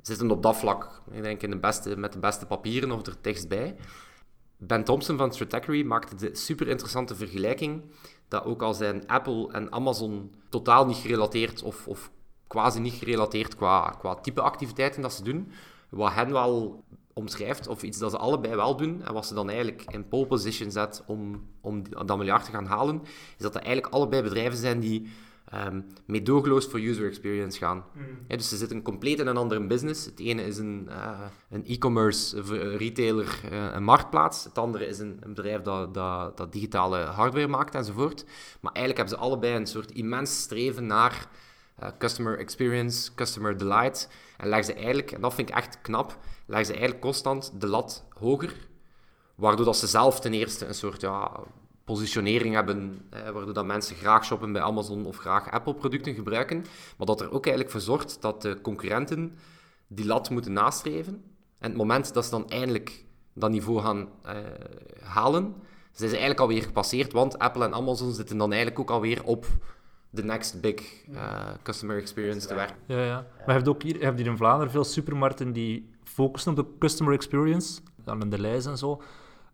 zitten 0.00 0.30
op 0.30 0.42
dat 0.42 0.56
vlak. 0.56 1.02
Ik 1.10 1.22
denk 1.22 1.42
in 1.42 1.50
de 1.50 1.58
beste, 1.58 1.96
met 1.96 2.12
de 2.12 2.18
beste 2.18 2.46
papieren 2.46 2.90
of 2.90 3.06
er 3.06 3.16
dichtstbij. 3.20 3.76
Ben 4.56 4.84
Thompson 4.84 5.16
van 5.16 5.32
Stratechery 5.32 5.84
maakte 5.84 6.16
de 6.16 6.36
super 6.36 6.68
interessante 6.68 7.14
vergelijking 7.14 7.82
dat 8.32 8.44
ook 8.44 8.62
al 8.62 8.74
zijn 8.74 9.06
Apple 9.06 9.52
en 9.52 9.72
Amazon 9.72 10.34
totaal 10.48 10.86
niet 10.86 10.96
gerelateerd 10.96 11.62
of, 11.62 11.86
of 11.86 12.10
quasi 12.46 12.80
niet 12.80 12.92
gerelateerd 12.94 13.56
qua, 13.56 13.94
qua 13.98 14.14
type 14.14 14.40
activiteiten 14.40 15.02
dat 15.02 15.12
ze 15.12 15.22
doen, 15.22 15.52
wat 15.88 16.12
hen 16.12 16.32
wel 16.32 16.84
omschrijft, 17.12 17.66
of 17.66 17.82
iets 17.82 17.98
dat 17.98 18.10
ze 18.10 18.16
allebei 18.18 18.54
wel 18.54 18.76
doen, 18.76 19.02
en 19.02 19.12
wat 19.12 19.26
ze 19.26 19.34
dan 19.34 19.48
eigenlijk 19.48 19.84
in 19.92 20.08
pole 20.08 20.26
position 20.26 20.70
zet 20.70 21.02
om, 21.06 21.48
om 21.60 21.82
dat 22.06 22.16
miljard 22.16 22.44
te 22.44 22.50
gaan 22.50 22.66
halen, 22.66 23.00
is 23.02 23.42
dat 23.42 23.52
dat 23.52 23.62
eigenlijk 23.62 23.94
allebei 23.94 24.22
bedrijven 24.22 24.58
zijn 24.58 24.80
die 24.80 25.10
ehm 25.52 25.80
meedogenloos 26.06 26.66
voor 26.66 26.80
user 26.80 27.06
experience 27.06 27.58
gaan. 27.58 27.84
Ja, 28.28 28.36
dus 28.36 28.48
ze 28.48 28.56
zitten 28.56 28.82
compleet 28.82 29.18
in 29.18 29.26
een 29.26 29.36
andere 29.36 29.66
business. 29.66 30.04
Het 30.04 30.20
ene 30.20 30.46
is 30.46 30.58
een, 30.58 30.88
eh, 30.88 31.20
een 31.50 31.66
e-commerce 31.66 32.36
eh, 32.36 32.76
retailer, 32.76 33.40
eh, 33.50 33.72
een 33.72 33.84
marktplaats. 33.84 34.44
Het 34.44 34.58
andere 34.58 34.86
is 34.86 34.98
een, 34.98 35.16
een 35.20 35.34
bedrijf 35.34 35.62
dat, 35.62 35.94
dat, 35.94 36.36
dat 36.36 36.52
digitale 36.52 36.98
hardware 36.98 37.48
maakt 37.48 37.74
enzovoort. 37.74 38.24
Maar 38.60 38.72
eigenlijk 38.72 38.96
hebben 38.96 39.18
ze 39.18 39.24
allebei 39.24 39.54
een 39.54 39.66
soort 39.66 39.90
immens 39.90 40.40
streven 40.40 40.86
naar 40.86 41.28
customer 41.98 42.38
experience, 42.38 43.14
customer 43.14 43.58
delight. 43.58 44.08
En 44.36 44.48
leggen 44.48 44.66
ze 44.66 44.74
eigenlijk, 44.74 45.10
en 45.10 45.20
dat 45.20 45.34
vind 45.34 45.48
ik 45.48 45.54
echt 45.54 45.80
knap, 45.80 46.18
leggen 46.46 46.66
ze 46.66 46.72
eigenlijk 46.72 47.02
constant 47.02 47.60
de 47.60 47.66
lat 47.66 48.04
hoger. 48.18 48.54
Waardoor 49.34 49.64
dat 49.64 49.76
ze 49.76 49.86
zelf 49.86 50.20
ten 50.20 50.32
eerste 50.32 50.66
een 50.66 50.74
soort 50.74 51.00
ja, 51.00 51.40
positionering 51.92 52.54
hebben, 52.54 53.06
eh, 53.10 53.30
waardoor 53.30 53.54
dat 53.54 53.66
mensen 53.66 53.96
graag 53.96 54.24
shoppen 54.24 54.52
bij 54.52 54.62
Amazon 54.62 55.04
of 55.04 55.16
graag 55.16 55.50
Apple-producten 55.50 56.14
gebruiken. 56.14 56.64
Maar 56.96 57.06
dat 57.06 57.20
er 57.20 57.32
ook 57.32 57.44
eigenlijk 57.44 57.70
voor 57.70 57.80
zorgt 57.80 58.20
dat 58.20 58.42
de 58.42 58.60
concurrenten 58.60 59.38
die 59.86 60.06
lat 60.06 60.30
moeten 60.30 60.52
nastreven. 60.52 61.22
En 61.58 61.68
het 61.68 61.76
moment 61.76 62.14
dat 62.14 62.24
ze 62.24 62.30
dan 62.30 62.48
eindelijk 62.48 63.04
dat 63.34 63.50
niveau 63.50 63.80
gaan 63.80 64.08
eh, 64.22 64.34
halen, 65.02 65.54
zijn 65.92 66.08
ze 66.08 66.16
eigenlijk 66.16 66.40
alweer 66.40 66.62
gepasseerd, 66.62 67.12
want 67.12 67.38
Apple 67.38 67.64
en 67.64 67.74
Amazon 67.74 68.12
zitten 68.12 68.38
dan 68.38 68.50
eigenlijk 68.50 68.80
ook 68.80 68.90
alweer 68.90 69.24
op 69.24 69.46
de 70.10 70.24
next 70.24 70.60
big 70.60 71.04
eh, 71.12 71.50
customer 71.62 71.96
experience 71.96 72.46
te 72.46 72.54
werken. 72.54 72.76
Ja, 72.86 73.04
ja. 73.04 73.26
Maar 73.36 73.46
je 73.46 73.52
hebt 73.52 73.68
ook 73.68 73.82
hier, 73.82 73.98
je 73.98 74.04
hebt 74.04 74.18
hier 74.18 74.26
in 74.26 74.36
Vlaanderen 74.36 74.72
veel 74.72 74.84
supermarkten 74.84 75.52
die 75.52 75.90
focussen 76.04 76.50
op 76.50 76.56
de 76.56 76.66
customer 76.78 77.14
experience, 77.14 77.80
dan 78.04 78.28
de 78.28 78.40
lijst 78.40 78.66
en 78.66 78.78
zo. 78.78 79.02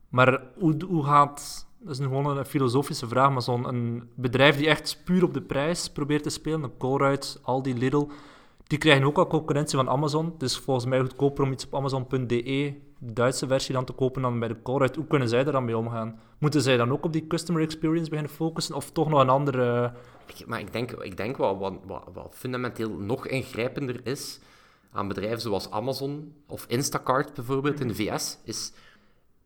Maar 0.09 0.43
hoe, 0.55 0.77
hoe 0.87 1.05
gaat... 1.05 1.67
Dat 1.81 1.99
is 1.99 2.05
gewoon 2.05 2.37
een 2.37 2.45
filosofische 2.45 3.09
vraag, 3.09 3.31
maar 3.31 3.43
zo'n 3.43 4.09
bedrijf 4.15 4.57
die 4.57 4.69
echt 4.69 5.01
puur 5.05 5.25
op 5.25 5.35
de 5.35 5.43
prijs 5.43 5.91
probeert 5.91 6.23
te 6.23 6.31
spelen, 6.31 6.63
een 6.63 6.77
Colruyt, 6.77 7.41
Aldi, 7.43 7.75
Lidl, 7.75 8.09
die 8.67 8.79
krijgen 8.79 9.05
ook 9.05 9.19
al 9.19 9.27
concurrentie 9.27 9.77
van 9.77 9.89
Amazon. 9.89 10.31
Het 10.33 10.43
is 10.43 10.59
volgens 10.59 10.87
mij 10.87 11.01
goedkoper 11.01 11.45
om 11.45 11.53
iets 11.53 11.65
op 11.65 11.75
Amazon.de, 11.75 12.27
de 12.27 12.75
Duitse 12.99 13.47
versie, 13.47 13.75
dan 13.75 13.85
te 13.85 13.93
kopen 13.93 14.23
dan 14.23 14.39
bij 14.39 14.49
de 14.49 14.63
Colruyt. 14.63 14.97
Hoe 14.97 15.07
kunnen 15.07 15.29
zij 15.29 15.45
daar 15.45 15.53
dan 15.53 15.65
mee 15.65 15.77
omgaan? 15.77 16.21
Moeten 16.39 16.63
zij 16.63 16.77
dan 16.77 16.93
ook 16.93 17.05
op 17.05 17.13
die 17.13 17.27
customer 17.27 17.63
experience 17.63 18.09
beginnen 18.09 18.35
focussen, 18.35 18.75
of 18.75 18.91
toch 18.91 19.09
nog 19.09 19.21
een 19.21 19.29
andere... 19.29 19.93
Maar 20.47 20.61
ik 20.61 20.73
denk, 20.73 20.91
ik 20.91 21.17
denk 21.17 21.37
wat, 21.37 21.59
wat, 21.59 22.03
wat 22.13 22.35
fundamenteel 22.35 22.91
nog 22.91 23.27
ingrijpender 23.27 24.01
is 24.07 24.41
aan 24.93 25.09
bedrijven 25.09 25.41
zoals 25.41 25.71
Amazon 25.71 26.35
of 26.47 26.65
Instacart 26.69 27.35
bijvoorbeeld 27.35 27.81
in 27.81 27.89
de 27.89 27.95
VS, 27.95 28.39
is 28.45 28.73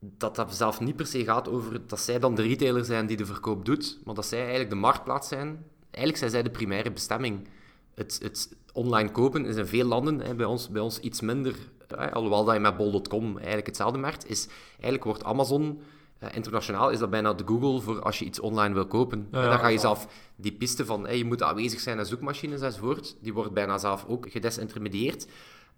dat 0.04 0.36
dat 0.36 0.54
zelf 0.54 0.80
niet 0.80 0.96
per 0.96 1.06
se 1.06 1.24
gaat 1.24 1.48
over 1.48 1.86
dat 1.86 2.00
zij 2.00 2.18
dan 2.18 2.34
de 2.34 2.42
retailer 2.42 2.84
zijn 2.84 3.06
die 3.06 3.16
de 3.16 3.26
verkoop 3.26 3.64
doet, 3.64 3.98
maar 4.04 4.14
dat 4.14 4.26
zij 4.26 4.38
eigenlijk 4.38 4.70
de 4.70 4.76
marktplaats 4.76 5.28
zijn. 5.28 5.64
Eigenlijk 5.80 6.16
zijn 6.16 6.30
zij 6.30 6.42
de 6.42 6.50
primaire 6.50 6.90
bestemming 6.90 7.48
het, 7.94 8.18
het 8.22 8.56
online 8.72 9.10
kopen 9.10 9.44
is 9.44 9.56
in 9.56 9.66
veel 9.66 9.86
landen, 9.86 10.20
hè, 10.20 10.34
bij, 10.34 10.46
ons, 10.46 10.68
bij 10.68 10.82
ons 10.82 10.98
iets 10.98 11.20
minder, 11.20 11.54
hè, 11.88 12.12
alhoewel 12.12 12.44
dat 12.44 12.54
je 12.54 12.60
met 12.60 12.76
bol.com 12.76 13.36
eigenlijk 13.36 13.66
hetzelfde 13.66 13.98
merkt, 13.98 14.30
is 14.30 14.48
eigenlijk 14.70 15.04
wordt 15.04 15.24
Amazon 15.24 15.80
eh, 16.22 16.28
internationaal 16.34 16.90
is 16.90 16.98
dat 16.98 17.10
bijna 17.10 17.32
de 17.32 17.44
Google 17.46 17.80
voor 17.80 18.02
als 18.02 18.18
je 18.18 18.24
iets 18.24 18.40
online 18.40 18.74
wil 18.74 18.86
kopen. 18.86 19.28
Ja, 19.30 19.42
En 19.42 19.48
dan 19.48 19.58
ga 19.58 19.68
je 19.68 19.78
zelf 19.78 20.06
die 20.36 20.52
piste 20.52 20.86
van 20.86 21.06
hey, 21.06 21.18
je 21.18 21.24
moet 21.24 21.42
aanwezig 21.42 21.80
zijn 21.80 21.98
in 21.98 22.06
zoekmachines 22.06 22.60
enzovoort, 22.60 23.16
die 23.20 23.32
wordt 23.32 23.52
bijna 23.52 23.78
zelf 23.78 24.04
ook 24.08 24.30
gedesintermedieerd, 24.30 25.26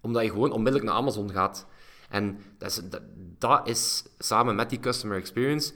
omdat 0.01 0.23
je 0.23 0.29
gewoon 0.29 0.51
onmiddellijk 0.51 0.85
naar 0.89 0.99
Amazon 0.99 1.31
gaat. 1.31 1.67
En 2.09 2.37
dat 2.57 2.69
is, 2.69 2.81
dat, 2.89 3.01
dat 3.37 3.67
is 3.67 4.03
samen 4.17 4.55
met 4.55 4.69
die 4.69 4.79
customer 4.79 5.17
experience 5.17 5.73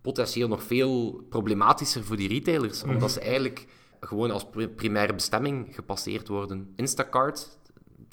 potentieel 0.00 0.48
nog 0.48 0.62
veel 0.62 1.22
problematischer 1.28 2.04
voor 2.04 2.16
die 2.16 2.28
retailers, 2.28 2.82
omdat 2.82 3.10
ze 3.12 3.20
eigenlijk 3.20 3.66
gewoon 4.00 4.30
als 4.30 4.46
pri- 4.50 4.68
primaire 4.68 5.14
bestemming 5.14 5.74
gepasseerd 5.74 6.28
worden. 6.28 6.72
Instacart, 6.76 7.58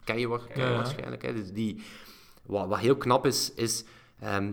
ken 0.03 0.19
je, 0.19 0.27
waar- 0.27 0.39
ken 0.48 0.55
je 0.55 0.62
Ja, 0.62 0.69
ja. 0.69 0.75
waarschijnlijk. 0.75 1.22
Hè? 1.22 1.34
Dus 1.34 1.51
die, 1.51 1.81
wat, 2.46 2.67
wat 2.67 2.79
heel 2.79 2.98
knap 2.98 3.25
is, 3.25 3.53
is 3.53 3.84
ehm, 4.19 4.51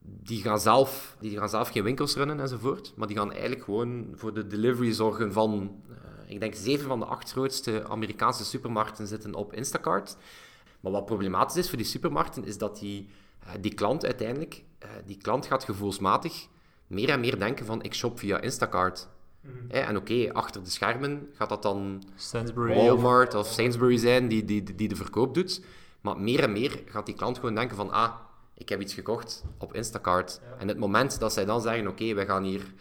die, 0.00 0.42
gaan 0.42 0.60
zelf, 0.60 1.16
die 1.20 1.38
gaan 1.38 1.48
zelf 1.48 1.68
geen 1.68 1.82
winkels 1.84 2.14
runnen 2.14 2.40
enzovoort, 2.40 2.92
maar 2.96 3.06
die 3.08 3.16
gaan 3.16 3.32
eigenlijk 3.32 3.64
gewoon 3.64 4.06
voor 4.14 4.34
de 4.34 4.46
delivery 4.46 4.92
zorgen 4.92 5.32
van, 5.32 5.82
eh, 5.88 6.32
ik 6.34 6.40
denk, 6.40 6.54
zeven 6.54 6.86
van 6.86 6.98
de 6.98 7.04
acht 7.04 7.30
grootste 7.32 7.88
Amerikaanse 7.88 8.44
supermarkten 8.44 9.06
zitten 9.06 9.34
op 9.34 9.52
Instacart. 9.52 10.16
Maar 10.84 10.92
wat 10.92 11.06
problematisch 11.06 11.56
is 11.56 11.68
voor 11.68 11.78
die 11.78 11.86
supermarkten, 11.86 12.44
is 12.44 12.58
dat 12.58 12.78
die, 12.78 13.08
eh, 13.40 13.48
die 13.60 13.74
klant 13.74 14.04
uiteindelijk, 14.04 14.62
eh, 14.78 14.88
die 15.06 15.16
klant 15.16 15.46
gaat 15.46 15.64
gevoelsmatig 15.64 16.46
meer 16.86 17.08
en 17.08 17.20
meer 17.20 17.38
denken 17.38 17.66
van, 17.66 17.82
ik 17.82 17.94
shop 17.94 18.18
via 18.18 18.40
Instacart. 18.40 19.08
Hè, 19.68 19.78
en 19.78 19.96
oké, 19.96 20.32
achter 20.32 20.62
de 20.62 20.70
schermen 20.70 21.28
gaat 21.32 21.48
dat 21.48 21.62
dan 21.62 22.02
Sainsbury 22.14 22.76
of... 22.76 22.84
Walmart 22.84 23.34
of 23.34 23.46
Sainsbury 23.46 23.96
zijn 23.96 24.28
die, 24.28 24.44
die, 24.44 24.74
die 24.74 24.88
de 24.88 24.96
verkoop 24.96 25.34
doet. 25.34 25.64
Maar 26.00 26.20
meer 26.20 26.42
en 26.42 26.52
meer 26.52 26.82
gaat 26.86 27.06
die 27.06 27.14
klant 27.14 27.38
gewoon 27.38 27.54
denken 27.54 27.76
van, 27.76 27.90
ah, 27.90 28.14
ik 28.54 28.68
heb 28.68 28.80
iets 28.80 28.94
gekocht 28.94 29.44
op 29.58 29.74
Instacart. 29.74 30.40
En 30.58 30.68
het 30.68 30.78
moment 30.78 31.18
dat 31.18 31.32
zij 31.32 31.44
dan 31.44 31.60
zeggen, 31.60 31.88
oké, 31.88 32.14
wij 32.14 32.26
gaan 32.26 32.42
hier 32.42 32.74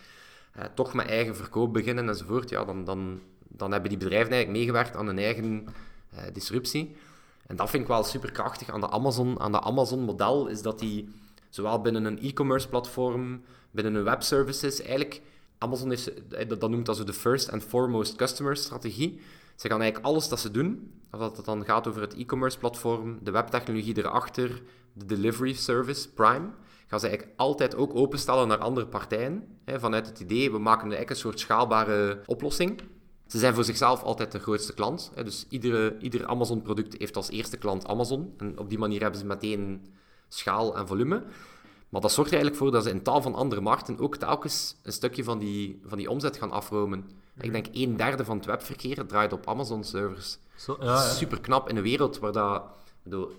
eh, 0.51 0.65
toch 0.75 0.93
met 0.93 1.07
eigen 1.07 1.35
verkoop 1.35 1.73
beginnen 1.73 2.09
enzovoort, 2.09 2.49
ja, 2.49 2.65
dan, 2.65 2.83
dan, 2.83 3.19
dan 3.47 3.71
hebben 3.71 3.89
die 3.89 3.99
bedrijven 3.99 4.31
eigenlijk 4.31 4.59
meegewerkt 4.59 4.95
aan 4.95 5.07
hun 5.07 5.19
eigen 5.19 5.67
eh, 6.09 6.23
disruptie. 6.33 6.95
En 7.47 7.55
dat 7.55 7.69
vind 7.69 7.81
ik 7.81 7.87
wel 7.87 8.03
super 8.03 8.31
krachtig 8.31 8.69
aan 8.69 8.81
de 8.81 8.89
Amazon, 8.89 9.39
aan 9.39 9.51
de 9.51 9.61
Amazon-model, 9.61 10.47
is 10.47 10.61
dat 10.61 10.79
die 10.79 11.09
zowel 11.49 11.81
binnen 11.81 12.05
een 12.05 12.19
e-commerce 12.19 12.69
platform, 12.69 13.41
binnen 13.71 13.95
een 13.95 14.03
webservices, 14.03 14.81
eigenlijk 14.81 15.21
Amazon 15.57 15.89
heeft, 15.89 16.27
eh, 16.29 16.47
dat 16.47 16.69
noemt 16.69 16.85
dat 16.85 16.97
zo 16.97 17.03
de 17.03 17.13
first 17.13 17.51
and 17.51 17.63
foremost 17.63 18.15
customer 18.15 18.55
strategie. 18.55 19.21
Ze 19.55 19.67
gaan 19.67 19.81
eigenlijk 19.81 20.11
alles 20.11 20.29
dat 20.29 20.39
ze 20.39 20.51
doen, 20.51 20.93
of 21.11 21.19
dat 21.19 21.37
het 21.37 21.45
dan 21.45 21.65
gaat 21.65 21.87
over 21.87 22.01
het 22.01 22.15
e-commerce 22.15 22.57
platform, 22.57 23.19
de 23.21 23.31
webtechnologie 23.31 23.97
erachter, 23.97 24.61
de 24.93 25.05
delivery 25.05 25.53
service, 25.53 26.09
Prime, 26.09 26.49
gaan 26.87 26.99
ze 26.99 27.07
eigenlijk 27.07 27.39
altijd 27.39 27.75
ook 27.75 27.95
openstellen 27.95 28.47
naar 28.47 28.57
andere 28.57 28.87
partijen. 28.87 29.59
Hè, 29.65 29.79
vanuit 29.79 30.07
het 30.07 30.19
idee, 30.19 30.51
we 30.51 30.57
maken 30.57 30.81
eigenlijk 30.81 31.09
een 31.09 31.15
soort 31.15 31.39
schaalbare 31.39 32.21
oplossing. 32.25 32.81
Ze 33.33 33.39
zijn 33.39 33.53
voor 33.53 33.63
zichzelf 33.63 34.03
altijd 34.03 34.31
de 34.31 34.39
grootste 34.39 34.73
klant. 34.73 35.11
Hè, 35.15 35.23
dus 35.23 35.45
iedere, 35.49 35.97
ieder 35.99 36.25
Amazon-product 36.27 36.95
heeft 36.97 37.15
als 37.15 37.29
eerste 37.29 37.57
klant 37.57 37.87
Amazon. 37.87 38.33
En 38.37 38.59
op 38.59 38.69
die 38.69 38.77
manier 38.77 39.01
hebben 39.01 39.19
ze 39.19 39.25
meteen 39.25 39.85
schaal 40.27 40.77
en 40.77 40.87
volume. 40.87 41.23
Maar 41.89 42.01
dat 42.01 42.11
zorgt 42.11 42.31
er 42.31 42.37
eigenlijk 42.37 42.63
voor 42.63 42.71
dat 42.71 42.83
ze 42.83 42.89
in 42.89 43.01
tal 43.01 43.21
van 43.21 43.35
andere 43.35 43.61
markten 43.61 43.99
ook 43.99 44.15
telkens 44.15 44.75
een 44.83 44.91
stukje 44.91 45.23
van 45.23 45.39
die, 45.39 45.81
van 45.85 45.97
die 45.97 46.09
omzet 46.09 46.37
gaan 46.37 46.51
afromen. 46.51 47.09
Ik 47.39 47.51
denk 47.51 47.65
een 47.71 47.97
derde 47.97 48.25
van 48.25 48.37
het 48.37 48.45
webverkeer 48.45 49.05
draait 49.05 49.33
op 49.33 49.47
Amazon-servers. 49.47 50.37
Zo, 50.55 50.77
ja, 50.79 50.85
ja. 50.85 50.99
Super 51.01 51.41
knap 51.41 51.69
in 51.69 51.75
een 51.77 51.83
wereld 51.83 52.19
waar 52.19 52.31
dat, 52.31 52.63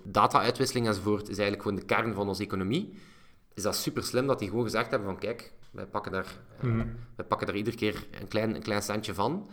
data-uitwisseling 0.03 0.87
enzovoort 0.87 1.23
is 1.29 1.39
eigenlijk 1.39 1.63
gewoon 1.63 1.77
de 1.77 1.85
kern 1.85 2.15
van 2.15 2.29
onze 2.29 2.43
economie. 2.43 2.93
Is 3.55 3.63
dat 3.63 3.77
super 3.77 4.03
slim 4.03 4.27
dat 4.27 4.39
die 4.39 4.49
gewoon 4.49 4.65
gezegd 4.65 4.91
hebben 4.91 5.09
van 5.09 5.19
kijk, 5.19 5.53
wij 5.71 5.87
pakken 5.87 6.13
daar, 6.13 6.39
eh, 6.59 6.65
Mhm. 6.65 6.87
wij 7.17 7.27
pakken 7.27 7.47
daar 7.47 7.57
iedere 7.57 7.77
keer 7.77 8.07
een 8.21 8.29
klein, 8.29 8.55
een 8.55 8.63
klein 8.63 8.83
centje 8.83 9.15
van. 9.15 9.49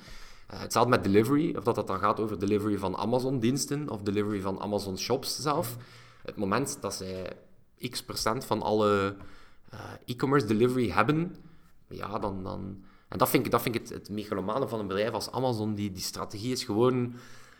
Eh, 0.51 0.60
hetzelfde 0.60 0.89
met 0.89 1.03
delivery, 1.03 1.55
of 1.55 1.63
dat 1.63 1.75
dat 1.75 1.88
dan 1.88 2.00
gaat 2.00 2.20
over 2.20 2.39
delivery 2.39 2.77
van 2.77 2.98
Amazon-diensten 2.98 3.89
of 3.89 4.01
delivery 4.01 4.41
van 4.41 4.60
Amazon-shops 4.60 5.41
zelf. 5.41 5.77
Het 6.24 6.36
moment 6.36 6.77
dat 6.81 6.93
zij 6.93 7.34
x 7.89 8.03
procent 8.03 8.46
van 8.46 8.62
alle 8.62 9.15
eh, 9.70 9.79
e-commerce 10.05 10.46
delivery 10.46 10.89
hebben, 10.89 11.36
ja, 11.88 12.20
dan... 12.20 12.43
dan 12.43 12.84
en 13.08 13.17
dat 13.17 13.29
vind 13.29 13.46
ik, 13.46 13.51
dat 13.51 13.62
vind 13.62 13.75
ik 13.75 13.81
het, 13.81 13.89
het 13.89 14.10
megalomane 14.10 14.67
van 14.67 14.79
een 14.79 14.88
bedrijf 14.88 15.12
als 15.12 15.31
Amazon. 15.31 15.75
Die, 15.75 15.91
die 15.91 16.03
strategie 16.03 16.51
is 16.51 16.63
gewoon... 16.63 17.13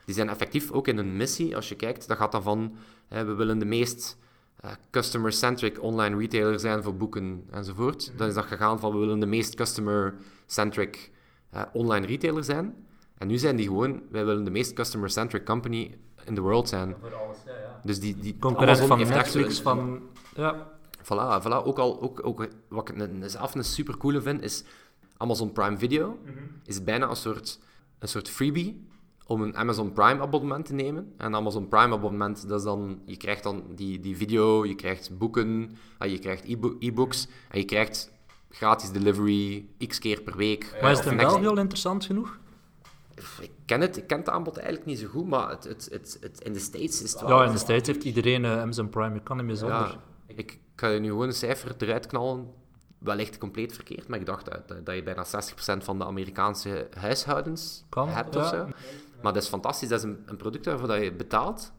Die 0.06 0.16
zijn 0.16 0.30
effectief 0.30 0.72
ook 0.72 0.88
in 0.88 0.98
hun 0.98 1.18
missie. 1.18 1.56
Als 1.56 1.70
je 1.70 1.76
kijkt, 1.76 2.08
dat 2.08 2.18
gaat 2.18 2.32
dan 2.32 2.44
van... 2.44 2.76
Hè, 3.08 3.26
we 3.26 3.34
willen 3.34 3.60
de 3.60 3.66
meest 3.66 4.18
eh, 4.56 4.72
customer-centric 4.92 5.82
online 5.82 6.18
retailer 6.18 6.60
zijn 6.60 6.84
voor 6.84 6.96
boeken 6.96 7.44
enzovoort. 7.50 8.12
Dan 8.18 8.28
is 8.28 8.34
dat 8.34 8.46
gegaan 8.46 8.80
van... 8.80 8.92
We 8.92 8.98
willen 8.98 9.20
de 9.20 9.26
meest 9.26 9.56
customer-centric 9.56 11.12
eh, 11.52 11.62
online 11.74 12.06
retailer 12.06 12.44
zijn. 12.44 12.76
En 13.18 13.28
nu 13.28 13.38
zijn 13.38 13.56
die 13.56 13.66
gewoon... 13.68 14.02
Wij 14.10 14.26
willen 14.26 14.44
de 14.44 14.52
meest 14.52 14.74
customer-centric 14.74 15.46
company 15.46 15.98
in 16.26 16.36
the 16.36 16.42
world 16.42 16.70
zijn. 16.70 16.96
Voor 17.00 17.16
alles, 17.16 17.38
ja, 17.46 17.52
ja. 17.52 17.80
Dus 17.84 18.00
die, 18.00 18.16
die 18.16 18.38
Concurrent 18.40 18.80
van 18.80 19.00
zo 19.06 19.14
Netflix, 19.14 19.58
een- 19.58 19.64
van... 19.64 20.00
Ja, 20.36 20.68
Voilà, 21.04 21.42
voilà. 21.44 21.64
Ook 21.66 21.78
al, 21.80 22.02
ook, 22.02 22.26
ook, 22.26 22.48
wat 22.68 22.90
ik 22.90 22.98
een, 23.00 23.30
zelf 23.30 23.56
een 23.56 23.64
super 23.64 23.98
coole 23.98 24.22
vind, 24.22 24.42
is 24.42 24.64
Amazon 25.18 25.52
Prime 25.52 25.78
Video. 25.78 26.18
Is 26.66 26.84
bijna 26.84 27.10
een 27.10 27.16
soort, 27.16 27.60
een 28.00 28.08
soort 28.08 28.30
freebie 28.30 28.88
om 29.28 29.42
een 29.42 29.56
Amazon 29.58 29.94
Prime 29.94 30.22
abonnement 30.22 30.66
te 30.66 30.74
nemen. 30.74 31.14
En 31.18 31.36
Amazon 31.36 31.68
Prime 31.68 31.94
abonnement, 31.96 32.48
dat 32.48 32.60
is 32.60 32.66
dan, 32.66 33.02
je 33.06 33.18
krijgt 33.18 33.44
dan 33.44 33.64
die, 33.76 34.00
die 34.00 34.18
video, 34.18 34.66
je 34.66 34.76
krijgt 34.76 35.18
boeken, 35.18 35.72
eh, 35.98 36.12
je 36.12 36.20
krijgt 36.20 36.44
e-bo- 36.48 36.76
e-books 36.80 37.28
en 37.50 37.60
je 37.60 37.66
krijgt 37.66 38.12
gratis 38.52 38.92
delivery 38.92 39.66
x 39.88 40.00
keer 40.00 40.22
per 40.22 40.38
week. 40.38 40.78
maar 40.82 40.92
is 40.92 40.98
het 40.98 41.08
in 41.08 41.18
België 41.18 41.48
al 41.48 41.58
interessant 41.58 42.06
genoeg? 42.06 42.40
Ik 43.40 43.52
ken 43.66 43.82
het, 43.82 43.98
ik 43.98 44.08
ken 44.08 44.18
het 44.18 44.30
aanbod 44.30 44.58
eigenlijk 44.58 44.88
niet 44.88 45.00
zo 45.00 45.08
goed, 45.08 45.28
maar 45.28 45.50
het, 45.50 45.64
het, 45.64 45.88
het, 45.92 46.18
het, 46.22 46.42
in 46.42 46.54
de 46.54 46.60
States 46.60 47.02
is 47.02 47.12
het 47.12 47.22
wel... 47.22 47.40
Ja, 47.40 47.46
in 47.46 47.52
de 47.52 47.58
States 47.58 47.88
heeft 47.88 48.04
iedereen 48.04 48.46
eh, 48.46 48.62
Amazon 48.62 48.90
Prime, 48.90 49.14
je 49.14 49.22
kan 49.22 49.56
zonder. 49.58 49.78
Ja, 49.78 50.00
ik 50.28 50.60
ga 50.76 50.88
je 50.88 51.00
nu 51.00 51.08
gewoon 51.08 51.28
een 51.28 51.34
cijfer 51.34 51.76
eruit 51.78 52.08
knallen. 52.08 52.54
Wellicht 52.98 53.38
compleet 53.38 53.74
verkeerd, 53.74 54.08
maar 54.08 54.20
ik 54.20 54.26
dacht 54.26 54.46
dat, 54.46 54.68
dat, 54.68 54.86
dat 54.86 54.96
je 54.96 55.04
bijna 55.04 55.26
60% 55.26 55.30
van 55.84 55.98
de 55.98 56.06
Amerikaanse 56.06 56.88
huishoudens 56.98 57.84
Kan, 57.90 58.10
hebt 58.10 58.34
ja. 58.34 58.42
of 58.42 58.48
zo. 58.48 58.68
Maar 59.22 59.34
dat 59.34 59.44
is 59.44 59.50
fantastisch. 59.50 59.90
Dat 59.90 59.98
is 59.98 60.04
een, 60.04 60.24
een 60.26 60.38
product 60.38 60.66
waarvoor 60.66 60.88
dat 60.88 61.04
je 61.04 61.14
betaalt. 61.14 61.72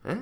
Hè? 0.00 0.16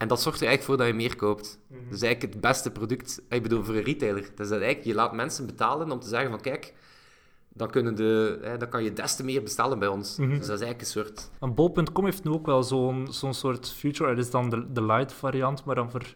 En 0.00 0.08
dat 0.08 0.20
zorgt 0.20 0.40
er 0.40 0.46
eigenlijk 0.46 0.62
voor 0.62 0.86
dat 0.86 0.86
je 0.86 1.02
meer 1.02 1.16
koopt. 1.16 1.58
Dus 1.68 2.02
eigenlijk 2.02 2.32
het 2.32 2.40
beste 2.40 2.70
product, 2.70 3.22
ik 3.28 3.42
bedoel 3.42 3.62
voor 3.62 3.74
een 3.74 3.82
retailer. 3.82 4.22
Dus 4.34 4.48
dat 4.48 4.60
eigenlijk, 4.60 4.84
je 4.84 4.94
laat 4.94 5.12
mensen 5.12 5.46
betalen 5.46 5.90
om 5.90 6.00
te 6.00 6.08
zeggen 6.08 6.30
van 6.30 6.40
kijk, 6.40 6.74
dan, 7.48 7.70
kunnen 7.70 7.94
de, 7.94 8.38
hè, 8.42 8.56
dan 8.56 8.68
kan 8.68 8.84
je 8.84 8.92
des 8.92 9.16
te 9.16 9.24
meer 9.24 9.42
bestellen 9.42 9.78
bij 9.78 9.88
ons. 9.88 10.16
Mhm. 10.16 10.28
Dus 10.28 10.46
dat 10.46 10.60
is 10.60 10.64
eigenlijk 10.64 10.80
een 10.80 10.86
soort... 10.86 11.30
En 11.40 11.54
Bol.com 11.54 12.04
heeft 12.04 12.24
nu 12.24 12.30
ook 12.30 12.46
wel 12.46 12.62
zo'n 12.62 13.06
zo'n 13.10 13.34
soort 13.34 13.72
feature. 13.72 14.14
Dat 14.14 14.24
is 14.24 14.30
dan 14.30 14.50
de, 14.50 14.72
de 14.72 14.84
light 14.84 15.12
variant, 15.12 15.64
maar 15.64 15.74
dan 15.74 15.90
voor 15.90 16.14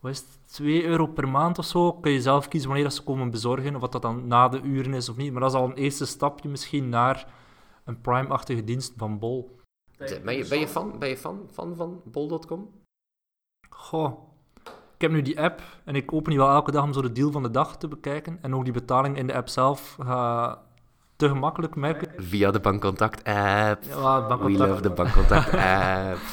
wat 0.00 0.10
is 0.10 0.18
het, 0.18 0.38
2 0.46 0.84
euro 0.84 1.06
per 1.06 1.28
maand 1.28 1.58
of 1.58 1.64
zo 1.64 1.92
kun 1.92 2.12
je 2.12 2.20
zelf 2.20 2.48
kiezen 2.48 2.68
wanneer 2.68 2.88
dat 2.88 2.96
ze 2.96 3.02
komen 3.02 3.30
bezorgen. 3.30 3.74
Of 3.74 3.80
wat 3.80 3.92
dat 3.92 4.02
dan 4.02 4.26
na 4.26 4.48
de 4.48 4.60
uren 4.62 4.94
is 4.94 5.08
of 5.08 5.16
niet. 5.16 5.32
Maar 5.32 5.40
dat 5.40 5.50
is 5.50 5.56
al 5.56 5.64
een 5.64 5.76
eerste 5.76 6.06
stapje 6.06 6.48
misschien 6.48 6.88
naar 6.88 7.32
een 7.84 8.00
Prime-achtige 8.00 8.64
dienst 8.64 8.92
van 8.96 9.18
Bol. 9.18 9.58
Ben 9.98 10.36
je, 10.36 10.46
ben 10.48 10.58
je 10.58 10.68
fan, 10.68 10.98
ben 10.98 11.08
je 11.08 11.16
fan, 11.16 11.48
fan 11.52 11.76
van 11.76 12.00
bol.com? 12.04 12.84
Goh. 13.76 14.24
Ik 14.94 15.02
heb 15.02 15.10
nu 15.10 15.22
die 15.22 15.40
app 15.40 15.62
en 15.84 15.94
ik 15.94 16.12
open 16.12 16.30
die 16.30 16.38
wel 16.38 16.48
elke 16.50 16.70
dag 16.70 16.82
om 16.82 16.92
zo 16.92 17.02
de 17.02 17.12
deal 17.12 17.30
van 17.30 17.42
de 17.42 17.50
dag 17.50 17.76
te 17.76 17.88
bekijken. 17.88 18.38
En 18.42 18.54
ook 18.54 18.64
die 18.64 18.72
betaling 18.72 19.16
in 19.16 19.26
de 19.26 19.34
app 19.34 19.48
zelf 19.48 19.96
gaat 20.02 20.58
te 21.16 21.28
gemakkelijk 21.28 21.76
merken. 21.76 22.12
Via 22.16 22.50
de 22.50 22.60
bankcontact-app. 22.60 23.82
Ja, 23.82 24.22
We 24.22 24.28
bankcontact. 24.28 24.70
love 24.70 24.80
the 24.80 24.90
bankcontact-app. 24.90 26.18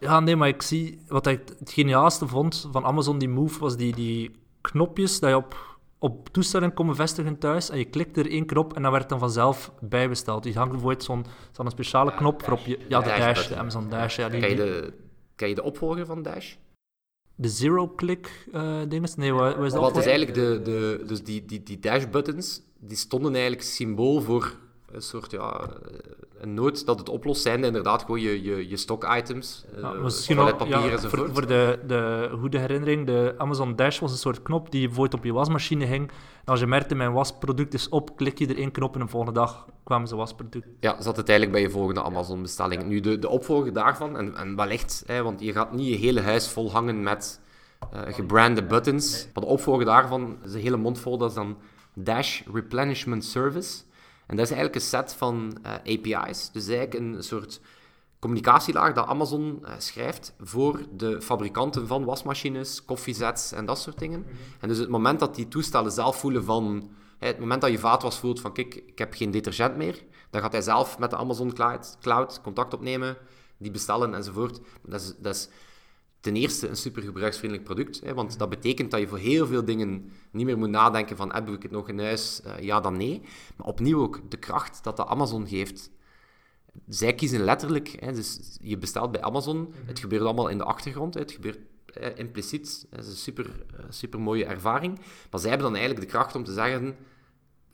Ja, 0.00 0.20
nee, 0.20 0.36
maar 0.36 0.48
ik 0.48 0.62
zie... 0.62 0.98
Wat 1.08 1.26
ik 1.26 1.40
het 1.58 1.72
geniaalste 1.72 2.26
vond 2.26 2.68
van 2.72 2.84
Amazon, 2.84 3.18
die 3.18 3.28
move, 3.28 3.60
was 3.60 3.76
die, 3.76 3.94
die 3.94 4.30
knopjes 4.60 5.20
dat 5.20 5.30
je 5.30 5.36
op, 5.36 5.78
op 5.98 6.28
toestellen 6.28 6.74
kon 6.74 6.86
bevestigen 6.86 7.38
thuis. 7.38 7.70
En 7.70 7.78
je 7.78 7.84
klikt 7.84 8.16
er 8.16 8.30
één 8.30 8.46
keer 8.46 8.58
op 8.58 8.72
en 8.76 8.82
dan 8.82 8.92
werd 8.92 9.08
dan 9.08 9.18
vanzelf 9.18 9.72
bijbesteld. 9.80 10.42
Die 10.42 10.54
hangt 10.54 10.70
bijvoorbeeld 10.70 11.04
zo'n 11.52 11.70
speciale 11.70 12.14
knop 12.14 12.42
voor 12.42 12.52
op 12.52 12.66
je... 12.66 12.78
Ja, 12.88 13.00
de 13.00 13.14
Dash 13.18 13.48
de 13.48 13.56
Amazon 13.56 13.88
Dash. 13.88 14.16
Ja, 14.16 14.28
die, 14.28 14.54
de, 14.56 14.92
ken 15.40 15.48
je 15.48 15.54
de 15.54 15.62
opvolger 15.62 16.06
van 16.06 16.22
Dash? 16.22 16.54
de 17.40 17.48
zero-click 17.48 18.46
eh 18.52 18.80
dinges. 18.88 19.14
Nee, 19.14 19.32
wat, 19.32 19.56
wat 19.56 19.64
is 19.64 19.72
dat? 19.72 19.80
Wat 19.80 19.96
is 19.96 20.06
eigenlijk 20.06 20.34
de, 20.34 20.60
de, 20.62 21.04
dus 21.06 21.22
die, 21.22 21.44
die, 21.44 21.62
die 21.62 21.78
Dash-buttons, 21.78 22.62
die 22.78 22.96
stonden 22.96 23.32
eigenlijk 23.32 23.62
symbool 23.62 24.20
voor 24.20 24.54
een 24.92 25.02
soort, 25.02 25.30
ja, 25.30 25.68
een 26.40 26.54
nood 26.54 26.86
dat 26.86 26.98
het 26.98 27.08
oplost, 27.08 27.42
zijn 27.42 27.64
inderdaad 27.64 28.00
gewoon 28.00 28.20
je, 28.20 28.42
je, 28.42 28.68
je 28.68 28.76
stock-items, 28.76 29.64
uh, 29.74 29.80
Ja, 29.80 29.92
misschien 29.92 30.36
ja, 30.36 30.58
enzovoort. 30.58 31.10
voor, 31.10 31.32
voor 31.32 31.46
de, 31.46 31.78
de 31.86 32.30
goede 32.40 32.58
herinnering, 32.58 33.06
de 33.06 33.34
Amazon 33.38 33.76
Dash 33.76 33.98
was 33.98 34.12
een 34.12 34.18
soort 34.18 34.42
knop 34.42 34.70
die 34.70 34.86
bijvoorbeeld 34.86 35.20
op 35.20 35.24
je 35.24 35.32
wasmachine 35.32 35.84
hing. 35.84 36.10
Als 36.44 36.60
je 36.60 36.66
merkte, 36.66 36.94
mijn 36.94 37.12
wasproduct 37.12 37.74
is 37.74 37.88
op, 37.88 38.16
klik 38.16 38.38
je 38.38 38.46
er 38.46 38.56
één 38.56 38.70
knop 38.70 38.94
en 38.94 39.00
de 39.00 39.08
volgende 39.08 39.40
dag 39.40 39.66
kwamen 39.84 40.08
ze 40.08 40.16
wasproduct. 40.16 40.66
Ja, 40.80 41.02
zat 41.02 41.16
het 41.16 41.28
eigenlijk 41.28 41.58
bij 41.58 41.66
je 41.66 41.74
volgende 41.74 42.02
Amazon-bestelling. 42.02 42.84
Nu, 42.84 43.00
de, 43.00 43.18
de 43.18 43.28
opvolger 43.28 43.72
daarvan, 43.72 44.16
en, 44.16 44.36
en 44.36 44.56
wellicht, 44.56 45.02
hè, 45.06 45.22
want 45.22 45.40
je 45.40 45.52
gaat 45.52 45.72
niet 45.72 45.88
je 45.88 45.96
hele 45.96 46.20
huis 46.20 46.48
vol 46.48 46.72
hangen 46.72 47.02
met 47.02 47.40
eh 47.92 48.14
gebrande 48.14 48.62
buttons. 48.64 49.28
Maar 49.34 49.42
de 49.42 49.50
opvolger 49.50 49.84
daarvan 49.84 50.38
is 50.44 50.54
een 50.54 50.60
hele 50.60 50.76
mond 50.76 50.98
vol, 50.98 51.18
dat 51.18 51.28
is 51.28 51.34
dan 51.34 51.56
Dash 51.94 52.42
Replenishment 52.52 53.24
Service. 53.24 53.82
En 54.26 54.36
dat 54.36 54.44
is 54.44 54.52
eigenlijk 54.52 54.74
een 54.74 54.88
set 54.88 55.14
van 55.14 55.58
eh, 55.62 55.72
API's. 55.72 56.50
Dus 56.52 56.68
eigenlijk 56.68 56.94
een 56.94 57.22
soort 57.22 57.60
communicatielaag 58.20 58.92
dat 58.92 59.06
Amazon 59.06 59.58
eh, 59.64 59.72
schrijft 59.78 60.34
voor 60.38 60.80
de 60.96 61.22
fabrikanten 61.22 61.86
van 61.86 62.04
wasmachines, 62.04 62.84
koffiezets 62.84 63.52
en 63.52 63.66
dat 63.66 63.78
soort 63.78 63.98
dingen. 63.98 64.26
En 64.60 64.68
dus 64.68 64.78
het 64.78 64.88
moment 64.88 65.20
dat 65.20 65.34
die 65.34 65.48
toestellen 65.48 65.92
zelf 65.92 66.16
voelen 66.16 66.44
van... 66.44 66.90
hè, 67.18 67.26
Het 67.26 67.38
moment 67.38 67.60
dat 67.60 67.70
je 67.70 67.78
vaatwas 67.78 68.18
voelt 68.18 68.40
van, 68.40 68.52
kijk, 68.52 68.74
ik 68.74 68.98
heb 68.98 69.14
geen 69.14 69.30
detergent 69.30 69.76
meer, 69.76 70.04
dan 70.30 70.40
gaat 70.40 70.52
hij 70.52 70.62
zelf 70.62 70.98
met 70.98 71.10
de 71.10 71.16
Amazon 71.16 71.52
Cloud, 71.52 71.96
Cloud 72.00 72.40
contact 72.40 72.74
opnemen, 72.74 73.16
die 73.58 73.70
bestellen 73.70 74.14
enzovoort. 74.14 74.60
Dat 74.82 75.00
is, 75.00 75.14
dat 75.18 75.34
is 75.34 75.48
ten 76.20 76.36
eerste 76.36 76.68
een 76.68 76.76
super 76.76 77.02
gebruiksvriendelijk 77.02 77.68
product, 77.68 78.00
hè, 78.00 78.14
want 78.14 78.38
dat 78.38 78.48
betekent 78.48 78.90
dat 78.90 79.00
je 79.00 79.08
voor 79.08 79.18
heel 79.18 79.46
veel 79.46 79.64
dingen 79.64 80.12
niet 80.30 80.46
meer 80.46 80.58
moet 80.58 80.68
nadenken 80.68 81.16
van, 81.16 81.32
heb 81.32 81.48
ik 81.48 81.62
het 81.62 81.72
nog 81.72 81.88
in 81.88 81.98
huis, 82.00 82.40
Eh, 82.42 82.58
ja 82.62 82.80
dan 82.80 82.96
nee. 82.96 83.22
Maar 83.56 83.66
opnieuw 83.66 84.02
ook 84.02 84.20
de 84.28 84.36
kracht 84.36 84.84
dat 84.84 84.96
de 84.96 85.06
Amazon 85.06 85.48
geeft. 85.48 85.90
Zij 86.88 87.14
kiezen 87.14 87.44
letterlijk, 87.44 87.96
hè, 88.00 88.12
dus 88.12 88.58
je 88.60 88.78
bestelt 88.78 89.12
bij 89.12 89.22
Amazon, 89.22 89.74
het 89.84 89.98
gebeurt 89.98 90.22
allemaal 90.22 90.48
in 90.48 90.58
de 90.58 90.64
achtergrond, 90.64 91.14
hè, 91.14 91.20
het 91.20 91.32
gebeurt 91.32 91.58
eh, 91.94 92.08
impliciet, 92.14 92.86
dat 92.90 93.04
is 93.04 93.10
een 93.10 93.16
super, 93.16 93.46
eh, 93.76 93.84
super 93.88 94.20
mooie 94.20 94.44
ervaring. 94.44 94.98
Maar 95.30 95.40
zij 95.40 95.50
hebben 95.50 95.66
dan 95.66 95.76
eigenlijk 95.76 96.06
de 96.06 96.12
kracht 96.12 96.34
om 96.34 96.44
te 96.44 96.52
zeggen 96.52 96.96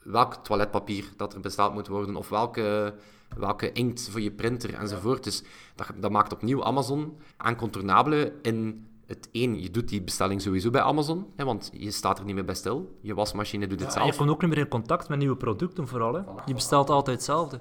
welk 0.02 0.34
toiletpapier 0.34 1.04
dat 1.16 1.34
er 1.34 1.40
besteld 1.40 1.74
moet 1.74 1.86
worden, 1.86 2.16
of 2.16 2.28
welke, 2.28 2.94
welke 3.36 3.72
inkt 3.72 4.08
voor 4.08 4.20
je 4.20 4.30
printer 4.30 4.74
enzovoort. 4.74 5.24
Dus 5.24 5.42
dat, 5.74 5.86
dat 5.96 6.10
maakt 6.10 6.32
opnieuw 6.32 6.64
Amazon 6.64 7.18
aancontournabele 7.36 8.32
in 8.42 8.86
het 9.06 9.28
één, 9.32 9.62
je 9.62 9.70
doet 9.70 9.88
die 9.88 10.02
bestelling 10.02 10.42
sowieso 10.42 10.70
bij 10.70 10.80
Amazon, 10.80 11.26
hè, 11.36 11.44
want 11.44 11.70
je 11.72 11.90
staat 11.90 12.18
er 12.18 12.24
niet 12.24 12.34
meer 12.34 12.44
bij 12.44 12.54
stil. 12.54 12.98
Je 13.00 13.14
wasmachine 13.14 13.66
doet 13.66 13.80
het 13.80 13.94
En 13.94 13.94
je 13.94 14.04
zelf. 14.04 14.16
komt 14.16 14.30
ook 14.30 14.40
niet 14.40 14.50
meer 14.50 14.58
in 14.58 14.68
contact 14.68 15.08
met 15.08 15.18
nieuwe 15.18 15.36
producten 15.36 15.88
vooral. 15.88 16.14
Hè. 16.14 16.20
Je 16.46 16.54
bestelt 16.54 16.90
altijd 16.90 17.16
hetzelfde. 17.16 17.60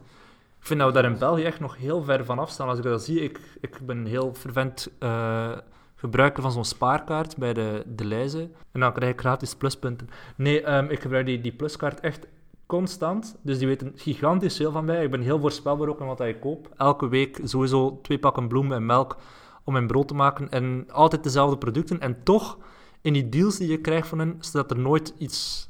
Ik 0.65 0.71
vind 0.71 0.83
dat 0.83 0.93
we 0.93 1.01
daar 1.01 1.11
in 1.11 1.17
België 1.17 1.43
echt 1.43 1.59
nog 1.59 1.77
heel 1.77 2.03
ver 2.03 2.25
van 2.25 2.39
afstaan. 2.39 2.67
Als 2.67 2.77
ik 2.77 2.83
dat 2.83 3.03
zie, 3.03 3.21
ik, 3.21 3.39
ik 3.61 3.79
ben 3.85 4.05
heel 4.05 4.33
fervent 4.33 4.89
eh, 4.99 5.51
gebruiker 5.95 6.41
van 6.43 6.51
zo'n 6.51 6.65
spaarkaart 6.65 7.37
bij 7.37 7.53
de, 7.53 7.83
de 7.87 8.05
Leize. 8.05 8.49
En 8.71 8.79
dan 8.79 8.93
krijg 8.93 9.11
ik 9.11 9.19
gratis 9.19 9.55
pluspunten. 9.55 10.09
Nee, 10.35 10.61
ehm, 10.61 10.85
ik 10.89 10.99
gebruik 11.01 11.25
die, 11.25 11.41
die 11.41 11.51
pluskaart 11.51 11.99
echt 11.99 12.27
constant. 12.65 13.37
Dus 13.41 13.57
die 13.57 13.67
weten 13.67 13.91
gigantisch 13.95 14.55
veel 14.55 14.71
van 14.71 14.85
mij. 14.85 15.03
Ik 15.03 15.11
ben 15.11 15.21
heel 15.21 15.39
voorspelbaar 15.39 15.87
ook 15.87 15.99
in 15.99 16.05
wat 16.05 16.19
ik 16.21 16.39
koop. 16.39 16.69
Elke 16.77 17.07
week 17.07 17.39
sowieso 17.43 17.99
twee 18.01 18.19
pakken 18.19 18.47
bloemen 18.47 18.77
en 18.77 18.85
melk 18.85 19.17
om 19.63 19.73
mijn 19.73 19.87
brood 19.87 20.07
te 20.07 20.13
maken. 20.13 20.49
En 20.49 20.85
altijd 20.91 21.23
dezelfde 21.23 21.57
producten. 21.57 21.99
En 21.99 22.23
toch, 22.23 22.57
in 23.01 23.13
die 23.13 23.29
deals 23.29 23.57
die 23.57 23.69
je 23.69 23.81
krijgt 23.81 24.07
van 24.07 24.19
hen, 24.19 24.35
staat 24.39 24.71
er 24.71 24.79
nooit 24.79 25.13
iets 25.17 25.69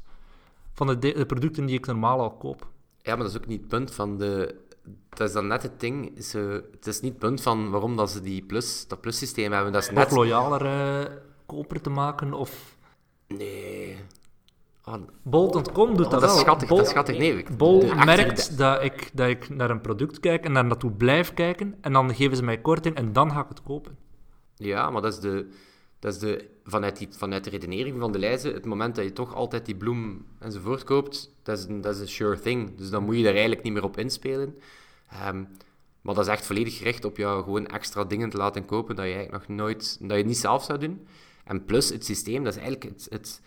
van 0.72 0.86
de- 0.86 0.98
de 0.98 1.26
producten 1.26 1.66
die 1.66 1.76
ik 1.78 1.86
normaal 1.86 2.20
al 2.20 2.30
koop. 2.36 2.68
Ja, 3.02 3.14
maar 3.14 3.24
dat 3.24 3.34
is 3.34 3.36
ook 3.40 3.46
niet 3.46 3.60
het 3.60 3.68
punt 3.68 3.94
van 3.94 4.18
de... 4.18 4.64
Dat 5.08 5.28
is 5.28 5.34
dan 5.34 5.46
net 5.46 5.62
het 5.62 5.80
ding. 5.80 6.24
Ze, 6.24 6.68
het 6.72 6.86
is 6.86 7.00
niet 7.00 7.10
het 7.12 7.20
punt 7.20 7.42
van 7.42 7.70
waarom 7.70 7.96
dat 7.96 8.10
ze 8.10 8.20
die 8.20 8.42
plus, 8.42 8.86
dat 8.88 9.00
plussysteem 9.00 9.52
hebben. 9.52 9.72
Dat 9.72 9.82
is 9.82 9.88
Net 9.88 9.96
net... 9.96 10.10
loyaler 10.10 10.66
eh, 10.66 11.12
koper 11.46 11.80
te 11.80 11.90
maken 11.90 12.32
of... 12.32 12.76
Nee. 13.28 13.96
Ah, 14.82 15.00
Bol.com 15.22 15.96
doet 15.96 16.04
Oh, 16.06 16.10
dat, 16.10 16.20
dat 16.20 16.30
wel. 16.30 16.38
schattig, 16.38 16.68
Bol, 16.68 16.76
dat 16.76 16.86
is 16.86 16.92
schattig. 16.92 17.18
Nee, 17.18 17.38
ik- 17.38 17.56
Bol 17.56 17.80
de 17.80 17.86
echte- 17.86 18.04
merkt 18.04 18.58
dat 18.58 18.82
ik, 18.82 19.10
dat 19.12 19.28
ik 19.28 19.48
naar 19.48 19.70
een 19.70 19.80
product 19.80 20.20
kijk 20.20 20.44
en 20.44 20.54
daar 20.54 20.64
naartoe 20.64 20.90
blijf 20.90 21.34
kijken 21.34 21.74
en 21.80 21.92
dan 21.92 22.14
geven 22.14 22.36
ze 22.36 22.42
mij 22.42 22.58
korting 22.60 22.94
en 22.96 23.12
dan 23.12 23.30
ga 23.32 23.40
ik 23.40 23.48
het 23.48 23.62
kopen. 23.62 23.96
Ja, 24.56 24.90
maar 24.90 25.02
dat 25.02 25.12
is, 25.12 25.20
de, 25.20 25.48
dat 25.98 26.12
is 26.14 26.18
de, 26.18 26.48
vanuit, 26.64 26.98
die, 26.98 27.08
vanuit 27.10 27.44
de 27.44 27.50
redenering 27.50 27.98
van 27.98 28.12
de 28.12 28.18
lijzen, 28.18 28.52
het 28.52 28.64
moment 28.64 28.94
dat 28.94 29.04
je 29.04 29.12
toch 29.12 29.34
altijd 29.34 29.66
die 29.66 29.76
bloem 29.76 30.26
enzovoort 30.38 30.84
koopt, 30.84 31.34
dat 31.42 31.58
is 31.58 31.66
dat 31.68 31.94
is 31.94 32.00
een 32.00 32.08
sure 32.08 32.40
thing. 32.40 32.76
Dus 32.76 32.90
dan 32.90 33.04
moet 33.04 33.16
je 33.16 33.22
daar 33.22 33.32
eigenlijk 33.32 33.62
niet 33.62 33.72
meer 33.72 33.84
op 33.84 33.98
inspelen. 33.98 34.58
Ehm, 35.10 35.44
maar 36.00 36.14
dat 36.14 36.26
is 36.26 36.32
echt 36.32 36.46
volledig 36.46 36.76
gericht 36.76 37.04
op 37.04 37.16
jou 37.16 37.42
gewoon 37.42 37.66
extra 37.66 38.04
dingen 38.04 38.30
te 38.30 38.36
laten 38.36 38.64
kopen 38.64 38.96
dat 38.96 39.04
je 39.04 39.12
eigenlijk 39.12 39.48
nog 39.48 39.56
nooit, 39.56 39.98
dat 40.00 40.16
je 40.16 40.24
niet 40.24 40.38
zelf 40.38 40.64
zou 40.64 40.78
doen. 40.78 41.06
En 41.44 41.64
plus 41.64 41.88
het 41.88 42.04
systeem, 42.04 42.44
dat 42.44 42.56
is 42.56 42.60
eigenlijk 42.60 42.92
het, 42.92 43.06
het, 43.10 43.40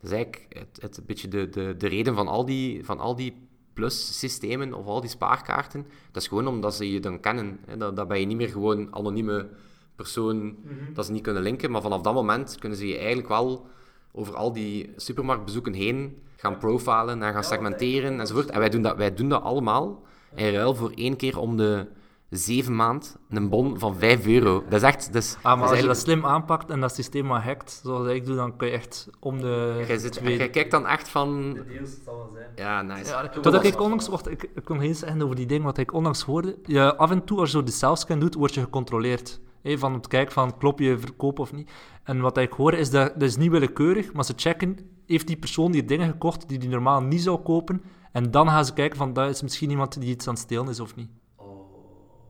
dat 0.00 0.10
is 0.10 0.16
eigenlijk 0.16 0.46
het, 0.48 0.78
het, 0.80 0.96
een 0.96 1.06
beetje 1.06 1.28
de, 1.28 1.48
de, 1.48 1.74
de 1.76 1.88
reden 1.88 2.14
van 2.14 2.28
al 2.28 2.44
die, 2.44 2.84
van 2.84 2.98
al 2.98 3.16
die 3.16 3.48
plus-systemen 3.72 4.74
of 4.74 4.86
al 4.86 5.00
die 5.00 5.10
spaarkaarten. 5.10 5.86
Dat 6.12 6.22
is 6.22 6.28
gewoon 6.28 6.46
omdat 6.46 6.74
ze 6.74 6.92
je 6.92 7.00
dan 7.00 7.20
kennen. 7.20 7.60
Dat, 7.78 7.96
dat 7.96 8.08
ben 8.08 8.20
je 8.20 8.26
niet 8.26 8.36
meer 8.36 8.48
gewoon 8.48 8.94
anonieme 8.94 9.48
persoon 9.96 10.56
dat 10.94 11.06
ze 11.06 11.12
niet 11.12 11.22
kunnen 11.22 11.42
linken. 11.42 11.70
Maar 11.70 11.82
vanaf 11.82 12.00
dat 12.00 12.14
moment 12.14 12.56
kunnen 12.58 12.78
ze 12.78 12.86
je 12.88 12.96
eigenlijk 12.98 13.28
wel 13.28 13.66
over 14.12 14.34
al 14.34 14.52
die 14.52 14.92
supermarktbezoeken 14.96 15.72
heen 15.72 16.18
gaan 16.36 16.58
profilen 16.58 17.22
en 17.22 17.32
gaan 17.32 17.44
segmenteren 17.44 18.20
enzovoort. 18.20 18.50
En 18.50 18.58
wij 18.58 18.68
doen 18.68 18.82
dat, 18.82 18.96
wij 18.96 19.14
doen 19.14 19.28
dat 19.28 19.42
allemaal 19.42 20.02
in 20.34 20.52
ruil 20.52 20.74
voor 20.74 20.90
één 20.94 21.16
keer 21.16 21.38
om 21.38 21.56
de 21.56 21.86
zeven 22.30 22.76
maand 22.76 23.16
een 23.30 23.48
bon 23.48 23.78
van 23.78 23.96
5 23.96 24.26
euro. 24.26 24.64
Dat 24.68 24.82
is 24.82 24.88
echt... 24.88 25.12
Dat 25.12 25.22
is, 25.22 25.36
Ah, 25.36 25.42
maar 25.42 25.52
dat 25.56 25.64
is 25.64 25.70
als 25.70 25.80
je 25.80 25.86
dat 25.86 25.96
eigenlijk- 25.96 26.20
slim 26.20 26.26
aanpakt 26.26 26.70
en 26.70 26.80
dat 26.80 26.94
systeem 26.94 27.26
maar 27.26 27.44
hackt, 27.44 27.80
zoals 27.84 28.08
ik 28.08 28.24
doe, 28.26 28.36
dan 28.36 28.56
kun 28.56 28.66
je 28.68 28.72
echt 28.72 29.08
om 29.20 29.40
de 29.40 29.84
Jij, 29.86 29.98
zit, 29.98 30.12
twee... 30.12 30.36
jij 30.36 30.50
kijkt 30.50 30.70
dan 30.70 30.86
echt 30.86 31.08
van... 31.08 31.52
deals 31.68 31.90
zal 32.04 32.16
wel 32.16 32.30
zijn. 32.32 32.50
Ja, 32.56 32.82
nice. 32.82 33.10
Ja, 33.10 33.30
wat 33.42 33.64
ik 33.64 33.80
onlangs, 33.80 34.08
wacht, 34.08 34.30
ik, 34.30 34.42
ik 34.54 34.64
kon 34.64 34.76
nog 34.76 34.84
eens 34.84 34.98
zeggen 34.98 35.22
over 35.22 35.36
die 35.36 35.46
dingen 35.46 35.64
wat 35.64 35.78
ik 35.78 35.92
onlangs 35.92 36.22
hoorde. 36.22 36.56
Je, 36.64 36.96
af 36.96 37.10
en 37.10 37.24
toe, 37.24 37.38
als 37.38 37.50
je 37.50 37.56
zo 37.56 37.62
de 37.62 37.70
selfscan 37.70 38.18
doet, 38.18 38.34
word 38.34 38.54
je 38.54 38.60
gecontroleerd. 38.60 39.40
Hé, 39.66 39.78
van 39.78 39.94
om 39.94 40.00
te 40.00 40.08
kijken 40.08 40.32
van, 40.32 40.58
klopt 40.58 40.78
je 40.80 40.98
verkoop 40.98 41.38
of 41.38 41.52
niet. 41.52 41.70
En 42.02 42.20
wat 42.20 42.38
ik 42.38 42.52
hoor 42.52 42.74
is 42.74 42.90
dat, 42.90 43.12
dat 43.12 43.22
is 43.22 43.36
niet 43.36 43.50
willekeurig, 43.50 44.12
maar 44.12 44.24
ze 44.24 44.32
checken, 44.36 44.78
heeft 45.06 45.26
die 45.26 45.36
persoon 45.36 45.72
die 45.72 45.84
dingen 45.84 46.08
gekocht 46.08 46.48
die 46.48 46.58
die 46.58 46.68
normaal 46.68 47.00
niet 47.02 47.20
zou 47.20 47.38
kopen, 47.38 47.82
en 48.12 48.30
dan 48.30 48.48
gaan 48.48 48.64
ze 48.64 48.72
kijken 48.72 48.96
van, 48.96 49.12
dat 49.12 49.28
is 49.28 49.42
misschien 49.42 49.70
iemand 49.70 50.00
die 50.00 50.10
iets 50.10 50.28
aan 50.28 50.34
het 50.34 50.42
stelen 50.42 50.68
is 50.68 50.80
of 50.80 50.96
niet. 50.96 51.08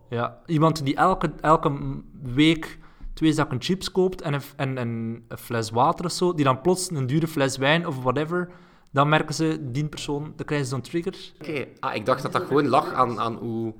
Ja, 0.08 0.38
iemand 0.46 0.84
die 0.84 0.94
elke, 0.94 1.32
elke 1.40 2.02
week 2.22 2.78
twee 3.14 3.32
zakken 3.32 3.62
chips 3.62 3.92
koopt 3.92 4.22
en 4.22 4.34
een, 4.34 4.42
en, 4.56 4.78
en 4.78 4.88
een 5.28 5.38
fles 5.38 5.70
water 5.70 6.04
of 6.04 6.12
zo, 6.12 6.34
die 6.34 6.44
dan 6.44 6.60
plots 6.60 6.90
een 6.90 7.06
dure 7.06 7.28
fles 7.28 7.56
wijn 7.56 7.86
of 7.86 8.02
whatever, 8.02 8.48
dan 8.92 9.08
merken 9.08 9.34
ze, 9.34 9.58
die 9.70 9.88
persoon, 9.88 10.32
dan 10.36 10.46
krijgen 10.46 10.66
ze 10.66 10.72
zo'n 10.72 10.82
trigger. 10.82 11.32
Oké, 11.40 11.66
ah, 11.80 11.94
ik 11.94 12.06
dacht 12.06 12.22
dat 12.22 12.32
dat 12.32 12.42
gewoon 12.46 12.66
lag 12.68 12.92
aan, 12.92 13.20
aan 13.20 13.34
hoe, 13.34 13.74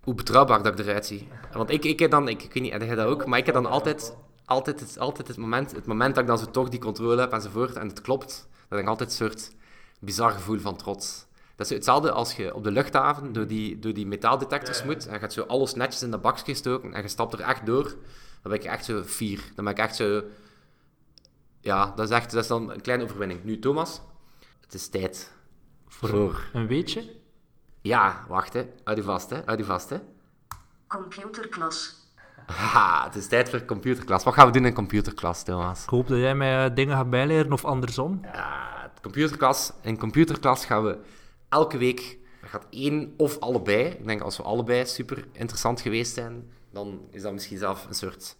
hoe 0.00 0.14
betrouwbaar 0.14 0.62
dat 0.62 0.78
ik 0.78 0.86
eruit 0.86 1.06
zie. 1.06 1.28
Want 1.52 1.70
ik, 1.70 1.84
ik 1.84 1.98
heb 1.98 2.10
dan, 2.10 2.28
ik, 2.28 2.42
ik 2.42 2.52
weet 2.52 2.62
niet, 2.62 2.72
heb 2.72 2.82
jij 2.82 2.94
dat 2.94 3.06
ook, 3.06 3.26
maar 3.26 3.38
ik 3.38 3.46
heb 3.46 3.54
dan 3.54 3.66
altijd, 3.66 4.16
altijd, 4.44 4.80
het, 4.80 4.98
altijd 4.98 5.28
het, 5.28 5.36
moment, 5.36 5.72
het 5.72 5.86
moment 5.86 6.14
dat 6.14 6.22
ik 6.22 6.28
dan 6.28 6.38
zo 6.38 6.50
toch 6.50 6.68
die 6.68 6.80
controle 6.80 7.20
heb 7.20 7.32
enzovoort 7.32 7.76
en 7.76 7.88
het 7.88 8.00
klopt, 8.00 8.48
dan 8.50 8.68
heb 8.68 8.78
ik 8.78 8.86
altijd 8.86 9.10
een 9.10 9.16
soort 9.16 9.52
bizar 10.00 10.30
gevoel 10.30 10.58
van 10.58 10.76
trots. 10.76 11.26
Dat 11.56 11.70
is 11.70 11.76
hetzelfde 11.76 12.10
als 12.10 12.36
je 12.36 12.54
op 12.54 12.64
de 12.64 12.70
luchthaven 12.70 13.32
door 13.32 13.46
die, 13.46 13.78
door 13.78 13.92
die 13.92 14.06
metaaldetectors 14.06 14.84
moet 14.84 15.06
en 15.06 15.12
je 15.12 15.18
gaat 15.18 15.32
zo 15.32 15.42
alles 15.42 15.74
netjes 15.74 16.02
in 16.02 16.10
dat 16.10 16.22
bakje 16.22 16.54
stoken 16.54 16.94
en 16.94 17.02
je 17.02 17.08
stapt 17.08 17.32
er 17.32 17.40
echt 17.40 17.66
door, 17.66 17.84
dan 18.42 18.52
ben 18.52 18.52
ik 18.52 18.64
echt 18.64 18.84
zo 18.84 19.02
fier. 19.02 19.40
Dan 19.54 19.64
ben 19.64 19.74
ik 19.74 19.80
echt 19.80 19.96
zo... 19.96 20.22
Ja, 21.60 21.92
dat 21.96 22.10
is 22.10 22.16
echt 22.16 22.30
dat 22.30 22.42
is 22.42 22.48
dan 22.48 22.70
een 22.70 22.80
kleine 22.80 23.04
overwinning. 23.04 23.44
Nu, 23.44 23.58
Thomas, 23.58 24.00
het 24.60 24.74
is 24.74 24.88
tijd 24.88 25.32
voor 25.88 26.40
Een 26.52 26.66
weetje? 26.66 27.19
Ja, 27.80 28.24
wacht 28.28 28.52
hè. 28.52 28.66
Houd 28.84 28.96
je 28.96 29.02
vast 29.02 29.30
hè. 29.30 29.40
Houd 29.44 29.58
je 29.58 29.64
vast 29.64 29.90
hè. 29.90 29.98
Computerklas. 30.86 31.98
Haha, 32.46 33.04
het 33.04 33.14
is 33.14 33.26
tijd 33.26 33.50
voor 33.50 33.64
computerklas. 33.64 34.24
Wat 34.24 34.34
gaan 34.34 34.46
we 34.46 34.52
doen 34.52 34.66
in 34.66 34.74
computerklas, 34.74 35.42
Thomas? 35.42 35.82
Ik 35.82 35.88
hoop 35.88 36.08
dat 36.08 36.18
jij 36.18 36.34
mij 36.34 36.64
eh, 36.64 36.74
dingen 36.74 36.96
gaat 36.96 37.10
bijleren 37.10 37.52
of 37.52 37.64
andersom. 37.64 38.20
Ja, 38.22 38.88
het 38.92 39.00
computerklas. 39.02 39.72
In 39.82 39.98
computerklas 39.98 40.64
gaan 40.64 40.84
we 40.84 40.98
elke 41.48 41.78
week... 41.78 42.18
Er 42.42 42.48
gaat 42.48 42.66
één 42.70 43.14
of 43.16 43.38
allebei. 43.38 43.84
Ik 43.84 44.06
denk 44.06 44.20
als 44.20 44.36
we 44.36 44.42
allebei 44.42 44.86
super 44.86 45.24
interessant 45.32 45.80
geweest 45.80 46.14
zijn, 46.14 46.50
dan 46.70 47.00
is 47.10 47.22
dat 47.22 47.32
misschien 47.32 47.58
zelf 47.58 47.86
een 47.86 47.94
soort, 47.94 48.36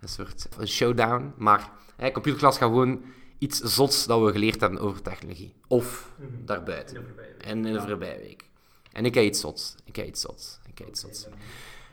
een 0.00 0.08
soort 0.08 0.48
een 0.58 0.68
showdown. 0.68 1.32
Maar 1.36 1.70
hè, 1.96 2.10
computerklas 2.10 2.58
gaat 2.58 2.68
gewoon 2.68 3.02
iets 3.38 3.60
zots 3.60 4.06
dat 4.06 4.20
we 4.20 4.32
geleerd 4.32 4.60
hebben 4.60 4.80
over 4.80 5.02
technologie. 5.02 5.54
Of 5.68 6.12
daarbuiten. 6.44 7.06
En 7.40 7.66
in 7.66 7.72
de 7.72 7.80
voorbije 7.80 8.18
week. 8.18 8.49
En 8.92 9.04
ik 9.04 9.14
heb 9.14 9.24
iets 9.24 9.40
zots. 9.40 9.74
Ik 9.84 9.96
heb 9.96 10.06
iets 10.06 10.20
zots. 10.20 10.58
Ik 10.66 10.78
heb 10.78 10.88
iets 10.88 11.00
zots. 11.00 11.26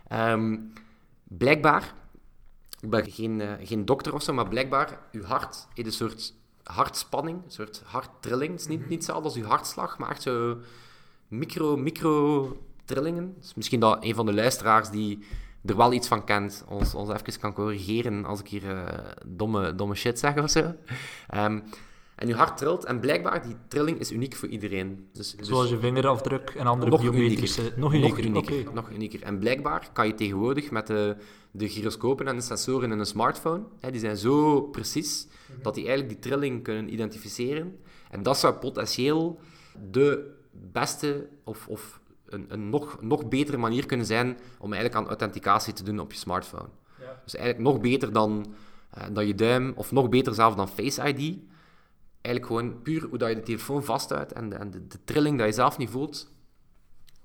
Ehm, 0.08 0.58
blijkbaar, 1.24 1.94
ik 2.80 2.90
ben 2.90 3.12
geen, 3.12 3.42
eh, 3.42 3.68
geen 3.68 3.86
dokter 3.86 4.14
of 4.14 4.24
zo, 4.24 4.34
maar 4.34 4.48
blijkbaar, 4.48 5.00
uw 5.12 5.24
hart 5.24 5.68
heeft 5.74 5.88
een 5.88 5.94
soort 5.94 6.34
hartspanning, 6.64 7.44
een 7.46 7.52
soort 7.52 7.82
harttrilling. 7.86 8.52
Het 8.52 8.60
is 8.60 8.68
niet, 8.68 8.80
niet 8.80 8.90
hetzelfde 8.90 9.24
als 9.24 9.36
uw 9.36 9.46
hartslag, 9.46 9.98
maar 9.98 10.10
echt 10.10 10.22
zo 10.22 10.58
micro, 11.28 11.78
micro 11.78 12.58
trillingen. 12.86 13.36
Dus 13.40 13.54
misschien 13.54 13.80
dat 13.80 14.04
een 14.04 14.16
van 14.16 14.26
de 14.26 14.34
luisteraars 14.34 14.90
die 14.90 15.26
er 15.66 15.78
wel 15.78 15.94
iets 15.94 16.08
van 16.08 16.24
kent, 16.24 16.64
ons, 16.68 16.94
ons 16.94 17.10
even 17.10 17.40
kan 17.40 17.54
corrigeren 17.54 18.26
als 18.26 18.40
ik 18.40 18.48
hier 18.48 18.70
eh, 18.70 19.12
domme, 19.26 19.76
domme 19.76 19.96
shit 19.96 20.20
zeg 20.20 20.38
of 20.38 20.50
zo. 20.50 20.76
Ehm, 21.28 21.60
en 22.18 22.28
je 22.28 22.36
hart 22.36 22.58
trilt 22.58 22.86
en 22.86 23.00
blijkbaar 23.00 23.44
die 23.44 23.56
trilling 23.68 24.00
is 24.00 24.12
uniek 24.12 24.36
voor 24.36 24.50
iedereen. 24.50 25.08
Dus, 25.14 25.36
dus 25.36 25.48
Zoals 25.48 25.70
je 25.70 25.80
vingerafdruk 25.80 26.50
en 26.50 26.68
andere 26.68 26.92
nog 26.92 27.02
biometrische... 27.02 27.62
unieker. 27.62 27.80
Nog 27.80 27.92
Nog 27.92 28.02
unieker, 28.02 28.26
unieker, 28.26 28.60
oké. 28.60 28.74
nog 28.74 28.92
unieker. 28.92 29.24
En 29.24 29.40
blijkbaar 29.40 29.90
kan 29.94 30.08
je 30.08 30.14
tegenwoordig 30.14 30.72
met 30.72 30.88
de, 30.88 31.16
de 31.52 31.70
gyroscopen 31.70 32.28
en 32.28 32.36
de 32.36 32.42
sensoren 32.42 32.92
in 32.92 33.00
een 33.00 33.06
smartphone, 33.06 33.64
hè, 33.80 33.92
die 33.92 34.00
zijn 34.00 34.18
zo 34.18 34.62
precies, 34.62 35.28
dat 35.62 35.76
die 35.76 35.88
eigenlijk 35.88 36.22
die 36.22 36.32
trilling 36.32 36.64
kunnen 36.64 36.94
identificeren. 36.94 37.80
En 38.10 38.24
dat 38.24 38.38
zou 38.38 38.54
potentieel 38.54 39.40
de 39.92 40.32
beste 40.52 41.28
of, 41.44 41.68
of 41.68 42.00
een, 42.26 42.46
een 42.48 42.70
nog, 42.70 42.98
nog 43.02 43.28
betere 43.28 43.58
manier 43.58 43.86
kunnen 43.86 44.06
zijn 44.06 44.38
om 44.60 44.74
eigenlijk 44.74 45.02
aan 45.02 45.08
authenticatie 45.08 45.74
te 45.74 45.84
doen 45.84 46.00
op 46.00 46.12
je 46.12 46.18
smartphone. 46.18 46.70
Dus 47.24 47.36
eigenlijk 47.36 47.70
nog 47.70 47.82
beter 47.82 48.14
dan, 48.14 48.46
eh, 48.90 49.04
dan 49.12 49.28
je 49.28 49.36
duim, 49.36 49.74
of 49.76 49.92
nog 49.92 50.10
beter 50.10 50.34
zelf 50.34 50.56
dan 50.56 50.68
Face 50.68 51.14
ID. 51.14 51.38
Eigenlijk 52.28 52.46
gewoon 52.46 52.82
puur 52.82 53.06
hoe 53.10 53.18
dat 53.18 53.30
je 53.30 53.36
de 53.36 53.42
telefoon 53.42 53.84
vasthoudt 53.84 54.34
en 54.34 54.50
de, 54.50 54.56
en 54.56 54.72
de, 54.72 54.88
de 54.88 54.98
trilling 55.04 55.38
dat 55.38 55.48
je 55.48 55.54
zelf 55.54 55.78
niet 55.78 55.90
voelt, 55.90 56.32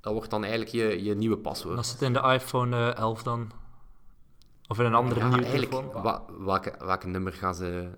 dat 0.01 0.12
wordt 0.12 0.31
dan 0.31 0.45
eigenlijk 0.45 0.73
je, 0.73 1.03
je 1.05 1.15
nieuwe 1.15 1.38
paswoord. 1.38 1.77
Dat 1.77 1.87
zit 1.87 2.03
in 2.03 2.12
de 2.12 2.21
iPhone 2.33 2.77
eh, 2.93 2.97
11 2.99 3.23
dan. 3.23 3.51
Of 4.69 4.79
in 4.79 4.85
een 4.85 4.95
andere 4.95 5.21
Ja, 5.21 5.27
nieuwe 5.29 5.43
eigenlijk, 5.43 5.71
telefoon. 5.73 6.03
wa- 6.03 6.23
welke, 6.38 6.75
welke 6.79 7.07
nummer 7.09 7.33
gaan 7.33 7.55
ze... 7.55 7.88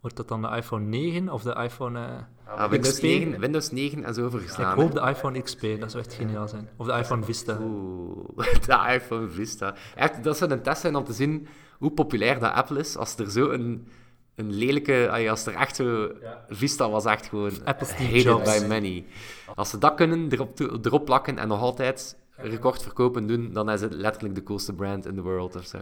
Wordt 0.00 0.16
dat 0.16 0.28
dan 0.28 0.42
de 0.42 0.48
iPhone 0.48 0.84
9 0.84 1.28
of 1.28 1.42
de 1.42 1.54
iPhone 1.54 1.98
eh, 2.06 2.58
Ah, 2.58 2.70
Windows, 2.70 2.92
XP? 2.94 3.02
9, 3.02 3.40
Windows 3.40 3.70
9 3.70 4.04
en 4.04 4.14
zo 4.14 4.20
Ik 4.20 4.26
overgeslaan. 4.26 4.78
hoop 4.80 4.92
de 4.92 5.00
iPhone 5.00 5.42
XP, 5.42 5.60
dat 5.80 5.90
zou 5.90 6.02
echt 6.04 6.12
geniaal 6.14 6.48
zijn. 6.48 6.68
Of 6.76 6.86
de 6.86 6.92
iPhone 6.92 7.22
Vista. 7.24 7.58
Oeh, 7.60 8.28
de 8.66 8.92
iPhone 8.94 9.28
Vista. 9.28 9.74
Echt, 9.94 10.24
dat 10.24 10.36
zou 10.36 10.50
een 10.50 10.62
test 10.62 10.80
zijn 10.80 10.96
om 10.96 11.04
te 11.04 11.12
zien 11.12 11.46
hoe 11.78 11.90
populair 11.90 12.38
dat 12.38 12.52
Apple 12.52 12.78
is. 12.78 12.96
Als 12.96 13.16
er 13.16 13.30
zo 13.30 13.50
een, 13.50 13.88
een 14.34 14.52
lelijke... 14.52 15.28
Als 15.30 15.46
er 15.46 15.54
echt 15.54 15.76
zo... 15.76 16.10
Vista 16.48 16.90
was 16.90 17.04
echt 17.04 17.26
gewoon... 17.26 17.52
Apple 17.64 17.86
hated 17.86 18.44
by 18.44 18.66
many. 18.68 19.04
Als 19.54 19.70
ze 19.70 19.78
dat 19.78 19.94
kunnen, 19.94 20.32
erop, 20.32 20.60
erop 20.60 21.04
plakken 21.04 21.38
en 21.38 21.48
nog 21.48 21.60
altijd 21.60 22.16
recordverkopen 22.36 23.26
doen, 23.26 23.52
dan 23.52 23.70
is 23.70 23.80
het 23.80 23.94
letterlijk 23.94 24.34
de 24.34 24.42
coolste 24.42 24.72
brand 24.72 25.06
in 25.06 25.14
the 25.14 25.22
world 25.22 25.56
of 25.56 25.66
zo. 25.66 25.78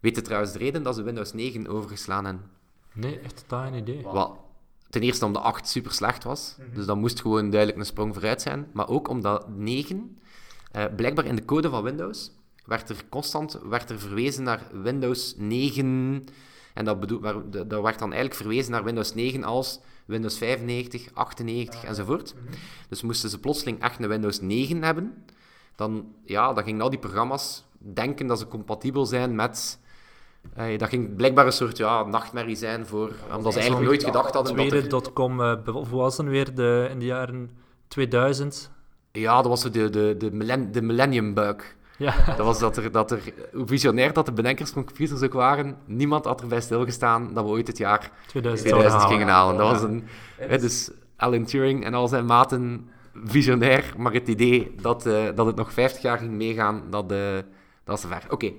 Weet 0.00 0.16
je 0.16 0.22
trouwens 0.22 0.52
de 0.52 0.58
reden 0.58 0.82
dat 0.82 0.94
ze 0.94 1.02
Windows 1.02 1.32
9 1.32 1.68
overgeslaan 1.68 2.24
hebben? 2.24 2.50
Nee, 2.92 3.18
echt 3.18 3.36
totaal 3.36 3.62
geen 3.62 3.74
idee. 3.74 4.02
Wel, 4.02 4.48
ten 4.90 5.02
eerste 5.02 5.24
omdat 5.24 5.42
8 5.42 5.68
super 5.68 5.92
slecht 5.92 6.24
was. 6.24 6.56
Dus 6.74 6.86
dat 6.86 6.96
moest 6.96 7.20
gewoon 7.20 7.50
duidelijk 7.50 7.80
een 7.80 7.86
sprong 7.86 8.14
vooruit 8.14 8.42
zijn. 8.42 8.66
Maar 8.72 8.88
ook 8.88 9.08
omdat 9.08 9.48
9, 9.48 10.18
eh, 10.72 10.84
blijkbaar 10.96 11.24
in 11.24 11.36
de 11.36 11.44
code 11.44 11.70
van 11.70 11.82
Windows, 11.82 12.30
werd 12.64 12.88
er 12.88 13.04
constant 13.08 13.58
werd 13.62 13.90
er 13.90 13.98
verwezen 13.98 14.42
naar 14.42 14.62
Windows 14.82 15.34
9. 15.36 16.26
En 16.78 16.84
dat, 16.84 17.00
bedoel, 17.00 17.20
waar- 17.20 17.50
dat 17.50 17.82
werd 17.82 17.98
dan 17.98 18.12
eigenlijk 18.12 18.34
verwezen 18.34 18.72
naar 18.72 18.84
Windows 18.84 19.14
9 19.14 19.44
als 19.44 19.80
Windows 20.06 20.38
95, 20.38 21.08
98 21.14 21.84
enzovoort. 21.84 22.34
Dus 22.88 23.02
moesten 23.02 23.30
ze 23.30 23.40
plotseling 23.40 23.80
echt 23.82 24.02
een 24.02 24.08
Windows 24.08 24.40
9 24.40 24.82
hebben, 24.82 25.24
dan, 25.76 26.06
ja, 26.24 26.52
dan 26.52 26.64
gingen 26.64 26.80
al 26.80 26.90
die 26.90 26.98
programma's 26.98 27.64
denken 27.78 28.26
dat 28.26 28.38
ze 28.38 28.48
compatibel 28.48 29.06
zijn 29.06 29.34
met... 29.34 29.78
eh, 30.54 30.78
dat 30.78 30.88
ging 30.88 31.16
blijkbaar 31.16 31.46
een 31.46 31.52
soort 31.52 31.76
ja, 31.76 32.02
nachtmerrie 32.04 32.56
zijn 32.56 32.86
voor... 32.86 33.12
Omdat 33.36 33.52
ze 33.52 33.58
eigenlijk 33.58 33.88
nooit 33.88 34.04
gedacht 34.04 34.34
hadden 34.34 34.56
dat 34.56 34.72
er... 34.82 34.88
Dotcom, 34.88 35.40
eh, 35.40 35.62
bev- 35.64 35.74
hoe 35.88 36.00
was 36.00 36.16
dan 36.16 36.28
weer 36.28 36.54
de, 36.54 36.88
in 36.90 36.98
de 36.98 37.04
jaren 37.04 37.50
2000? 37.88 38.70
Ja, 39.12 39.36
dat 39.36 39.46
was 39.46 39.62
de, 39.62 39.90
de, 39.90 40.14
de, 40.18 40.30
millen- 40.32 40.72
de 40.72 40.82
millennium 40.82 41.34
bug. 41.34 41.76
Ja, 41.98 42.24
Dat 42.26 42.46
was 42.46 42.58
dat 42.58 42.76
er, 42.76 42.92
dat 42.92 43.10
er... 43.10 43.20
Hoe 43.52 43.66
visionair 43.66 44.12
dat 44.12 44.26
de 44.26 44.32
bedenkers 44.32 44.70
van 44.70 44.84
computers 44.84 45.22
ook 45.22 45.32
waren, 45.32 45.76
niemand 45.84 46.24
had 46.24 46.40
erbij 46.40 46.60
stilgestaan 46.60 47.34
dat 47.34 47.44
we 47.44 47.50
ooit 47.50 47.66
het 47.66 47.78
jaar 47.78 48.10
2000. 48.26 48.68
2000 48.68 49.00
zouden 49.00 49.18
gingen 49.18 49.34
halen. 49.34 49.56
Dat 49.56 49.70
was 49.70 49.82
een... 49.82 50.04
hè, 50.36 50.58
dus 50.58 50.90
Alan 51.16 51.44
Turing 51.44 51.84
en 51.84 51.94
al 51.94 52.08
zijn 52.08 52.24
maten 52.24 52.88
visionair, 53.24 53.94
maar 53.96 54.12
het 54.12 54.28
idee 54.28 54.74
dat, 54.80 55.06
eh, 55.06 55.24
dat 55.34 55.46
het 55.46 55.56
nog 55.56 55.72
50 55.72 56.02
jaar 56.02 56.18
ging 56.18 56.30
meegaan, 56.30 56.82
dat, 56.90 57.12
eh, 57.12 57.38
dat 57.84 57.96
is 57.96 58.00
te 58.00 58.08
ver. 58.08 58.26
Oké. 58.30 58.52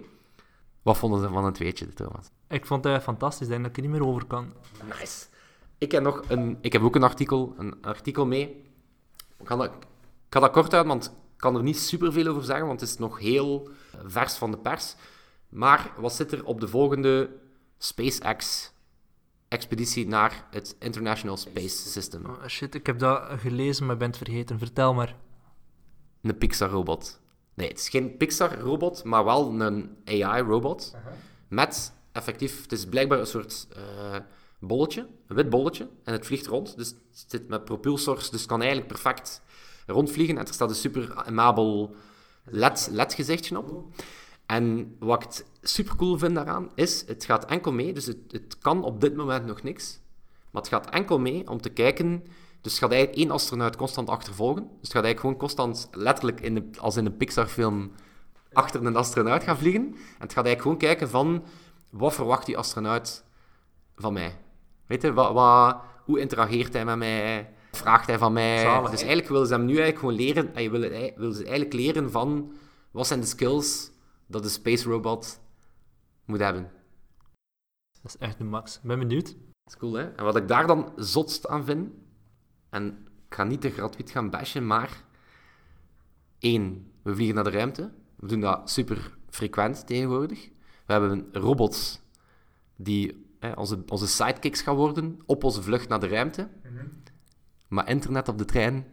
Wat 0.82 0.98
vonden 0.98 1.22
ze 1.22 1.28
van 1.28 1.46
het 1.46 1.58
weetje, 1.58 1.94
Thomas? 1.94 2.30
Ik 2.48 2.66
vond 2.66 2.84
het 2.84 3.04
fantastisch, 3.04 3.48
denk 3.48 3.62
dat 3.62 3.70
ik 3.70 3.76
er 3.76 3.82
niet 3.82 3.92
meer 3.92 4.08
over 4.08 4.26
kan. 4.26 4.54
Nice. 5.00 5.26
Ik 5.78 5.92
heb, 5.92 6.04
nog 6.04 6.24
een, 6.28 6.58
ik 6.62 6.74
heb 6.74 6.82
ook 6.82 6.96
een 6.96 7.04
artikel, 7.04 7.54
een 7.58 7.76
artikel 7.82 8.26
mee. 8.26 8.64
Ik 9.40 9.48
ga, 9.48 9.56
dat, 9.56 9.66
ik 9.66 9.74
ga 10.30 10.40
dat 10.40 10.52
kort 10.52 10.74
uit, 10.74 10.88
want 10.88 11.16
kan 11.40 11.56
er 11.56 11.64
niet 11.64 11.80
superveel 11.80 12.28
over 12.28 12.44
zeggen, 12.44 12.68
want 12.68 12.80
het 12.80 12.90
is 12.90 12.98
nog 12.98 13.20
heel 13.20 13.70
vers 14.06 14.34
van 14.34 14.52
de 14.52 14.58
pers. 14.58 14.96
Maar 15.50 15.92
wat 15.98 16.14
zit 16.14 16.32
er 16.32 16.46
op 16.46 16.60
de 16.60 16.68
volgende 16.68 17.30
SpaceX-expeditie 17.78 20.08
naar 20.08 20.48
het 20.52 20.76
International 20.80 21.38
Space 21.38 21.90
System? 21.90 22.26
Oh, 22.26 22.46
shit, 22.48 22.76
ik 22.76 22.86
heb 22.86 23.00
dat 23.00 23.24
gelezen, 23.40 23.86
maar 23.86 23.98
ben 23.98 24.08
het 24.08 24.18
vergeten. 24.18 24.60
Vertel 24.60 24.94
maar. 24.94 25.16
Een 26.22 26.38
Pixar-robot. 26.38 27.22
Nee, 27.54 27.68
het 27.68 27.80
is 27.80 27.90
geen 27.90 28.18
Pixar-robot, 28.18 29.04
maar 29.04 29.26
wel 29.26 29.62
een 29.62 29.98
AI-robot. 30.06 30.96
Met 31.48 31.94
effectief, 32.12 32.62
het 32.62 32.72
is 32.72 32.86
blijkbaar 32.86 33.20
een 33.20 33.28
soort 33.28 33.68
eh, 33.76 34.16
bolletje, 34.60 35.08
een 35.28 35.36
wit 35.36 35.50
bolletje, 35.50 35.90
en 36.04 36.14
het 36.14 36.26
vliegt 36.26 36.48
rond. 36.48 36.78
Dus 36.78 36.90
het 36.90 37.26
zit 37.28 37.48
met 37.48 37.66
propulsors, 37.66 38.30
dus 38.30 38.40
het 38.40 38.50
kan 38.50 38.60
eigenlijk 38.60 38.92
perfect 38.92 39.42
rondvliegen. 39.92 40.38
En 40.38 40.48
er 40.48 40.54
staat 40.54 40.70
een 40.70 40.76
super 40.76 41.14
amabel 41.16 41.96
LED, 42.46 42.92
op. 43.56 43.94
En 44.46 44.96
wat 45.00 45.24
ik 45.24 45.46
super 45.62 45.96
cool 45.96 46.18
vind 46.18 46.36
daaraan 46.36 46.72
is, 46.76 47.04
het 47.08 47.26
gaat 47.26 47.46
enkel 47.46 47.72
mee, 47.72 47.94
dus 47.94 48.06
het, 48.06 48.18
het 48.28 48.58
kan 48.58 48.84
op 48.84 49.02
dit 49.02 49.16
moment 49.16 49.46
nog 49.46 49.64
niks. 49.64 50.00
Maar 50.52 50.62
het 50.62 50.72
gaat 50.72 50.90
enkel 50.90 51.20
mee 51.20 51.50
om 51.50 51.62
te 51.62 51.70
kijken. 51.70 52.24
Dus 52.62 52.72
het 52.72 52.82
gaat 52.82 52.92
eigenlijk 52.92 53.22
één 53.22 53.32
astronaut 53.32 53.76
constant 53.76 54.10
achtervolgen. 54.10 54.64
Dus 54.64 54.88
het 54.88 54.92
gaat 54.92 55.04
eigenlijk 55.04 55.20
gewoon 55.20 55.38
constant, 55.38 55.88
letterlijk 55.92 56.42
in 56.42 56.76
als 56.80 56.98
in 56.98 57.06
een 57.06 57.18
Pixar-film, 57.18 57.92
achter 58.54 58.86
een 58.86 58.96
astronaut 58.96 59.44
gaan 59.44 59.58
vliegen. 59.58 59.82
En 59.82 59.96
het 60.20 60.34
gaat 60.34 60.46
eigenlijk 60.46 60.62
gewoon 60.62 60.78
kijken 60.78 61.10
van, 61.10 61.44
wat 61.92 62.14
verwacht 62.14 62.46
die 62.46 62.58
astronaut 62.58 63.24
van 63.96 64.14
mij? 64.14 64.38
Weet 64.86 65.02
je, 65.02 65.14
wat, 65.14 65.34
wat, 65.34 65.78
hoe 66.06 66.20
interageert 66.20 66.74
hij 66.74 66.86
met 66.86 66.98
mij? 66.98 67.54
Vraagt 67.72 68.08
hij 68.08 68.18
van 68.18 68.34
mij? 68.34 68.60
Zalig, 68.60 68.90
dus 68.90 69.00
eigenlijk 69.00 69.30
willen 69.30 69.48
ze 69.48 69.54
hem 69.54 69.66
nu 69.66 69.78
eigenlijk 69.78 70.00
gewoon 70.00 70.16
leren, 70.16 70.56
en 70.56 70.62
je 70.64 70.70
wil, 70.70 70.82
het- 70.82 71.16
willen 71.16 71.34
ze 71.36 71.42
eigenlijk 71.44 71.74
leren 71.74 72.12
van, 72.12 72.52
wat 72.92 73.08
zijn 73.08 73.20
de 73.20 73.26
skills 73.26 73.92
dat 74.28 74.44
de 74.44 74.50
space 74.50 74.90
robot 74.90 75.40
moet 76.26 76.40
hebben? 76.40 76.72
Dat 78.02 78.12
is 78.14 78.18
echt 78.18 78.38
de 78.38 78.44
max. 78.44 78.76
Ik 78.76 78.82
ben 78.84 79.00
benieuwd. 79.00 79.26
Dat 79.26 79.74
is 79.74 79.78
cool, 79.78 79.94
hè? 79.94 80.04
En 80.04 80.24
wat 80.24 80.36
ik 80.36 80.48
daar 80.48 80.68
dan 80.68 80.92
zotst 80.96 81.48
aan 81.48 81.66
vind, 81.66 81.90
en 82.70 83.08
ik 83.28 83.36
ga 83.36 83.44
niet 83.44 83.62
te 83.62 83.70
gratuit 83.70 84.10
gaan 84.12 84.30
bashen, 84.30 84.68
maar 84.68 85.04
één, 86.40 86.92
we 87.02 87.14
vliegen 87.16 87.36
naar 87.36 87.44
de 87.44 87.50
ruimte. 87.50 87.92
We 88.16 88.28
doen 88.28 88.40
dat 88.40 88.70
super 88.70 89.18
frequent 89.30 89.88
tegenwoordig. 89.88 90.50
We 90.86 90.94
hebben 90.94 91.28
robots 91.32 92.02
die 92.76 93.26
hè, 93.40 93.52
onze, 93.52 93.84
onze 93.88 94.08
sidekicks 94.08 94.62
gaan 94.62 94.76
worden 94.76 95.20
op 95.26 95.44
onze 95.44 95.62
vlucht 95.64 95.90
naar 95.90 96.00
de 96.00 96.08
ruimte. 96.08 96.50
Maar 97.70 97.90
internet 97.90 98.28
op 98.28 98.38
de 98.38 98.46
trein, 98.46 98.86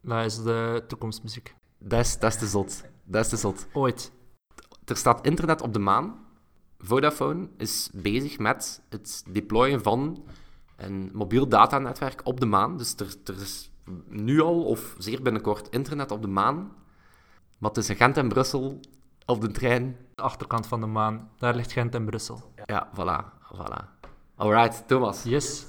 Dat 0.00 0.24
is 0.24 0.42
de 0.42 0.84
toekomstmuziek. 0.88 1.54
dat 1.78 2.00
is, 2.00 2.18
dat 2.18 2.32
is 2.32 2.38
te 2.38 2.46
zot. 2.46 2.82
Dat 3.04 3.24
is 3.24 3.28
te 3.30 3.36
zot. 3.36 3.66
Ooit. 3.72 4.12
Er 4.84 4.96
staat 4.96 5.26
internet 5.26 5.60
op 5.62 5.72
de 5.72 5.78
maan. 5.78 6.26
Vodafone 6.78 7.48
is 7.56 7.90
bezig 7.94 8.38
met 8.38 8.82
het 8.88 9.22
deployen 9.30 9.82
van 9.82 10.24
een 10.76 11.10
mobiel 11.12 11.48
datanetwerk 11.48 12.20
op 12.24 12.40
de 12.40 12.46
maan. 12.46 12.76
Dus 12.76 12.94
er, 12.96 13.14
er 13.24 13.40
is 13.40 13.70
nu 14.08 14.40
al, 14.40 14.64
of 14.64 14.94
zeer 14.98 15.22
binnenkort, 15.22 15.68
internet 15.68 16.10
op 16.10 16.22
de 16.22 16.28
maan. 16.28 16.72
Maar 17.58 17.70
tussen 17.70 17.96
Gent 17.96 18.16
en 18.16 18.28
Brussel 18.28 18.80
op 19.26 19.40
de 19.40 19.50
trein. 19.50 19.96
De 20.14 20.22
achterkant 20.22 20.66
van 20.66 20.80
de 20.80 20.86
maan. 20.86 21.30
Daar 21.38 21.54
ligt 21.54 21.72
Gent 21.72 21.94
en 21.94 22.04
Brussel. 22.04 22.52
Ja, 22.66 22.88
voilà. 22.94 23.24
voilà. 23.56 23.84
Alright, 24.36 24.88
Thomas. 24.88 25.22
Yes. 25.22 25.66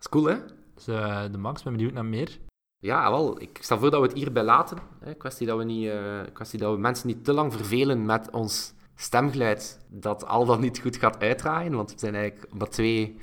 is 0.00 0.08
cool, 0.08 0.24
hè? 0.24 0.36
Dus 0.84 0.94
eh, 0.94 1.22
de 1.30 1.38
max. 1.38 1.62
Ben 1.62 1.72
benieuwd 1.72 1.92
naar 1.92 2.04
meer. 2.04 2.38
Ja, 2.78 3.10
wel. 3.10 3.40
Ik 3.40 3.58
stel 3.60 3.78
voor 3.78 3.90
dat 3.90 4.00
we 4.00 4.06
het 4.06 4.16
hierbij 4.16 4.42
laten. 4.42 4.78
Hè. 5.00 5.14
Kwestie, 5.14 5.46
dat 5.46 5.58
we 5.58 5.64
niet, 5.64 5.88
eh, 5.88 6.20
kwestie 6.32 6.58
dat 6.58 6.74
we 6.74 6.80
mensen 6.80 7.06
niet 7.06 7.24
te 7.24 7.32
lang 7.32 7.52
vervelen 7.52 8.04
met 8.06 8.30
ons 8.30 8.74
stemgeluid 8.94 9.80
dat 9.88 10.26
al 10.26 10.44
dan 10.44 10.60
niet 10.60 10.78
goed 10.78 10.96
gaat 10.96 11.18
uitdraaien. 11.22 11.74
Want 11.74 11.92
we 11.92 11.98
zijn 11.98 12.14
eigenlijk 12.14 12.54
maar 12.54 12.68
twee, 12.68 13.18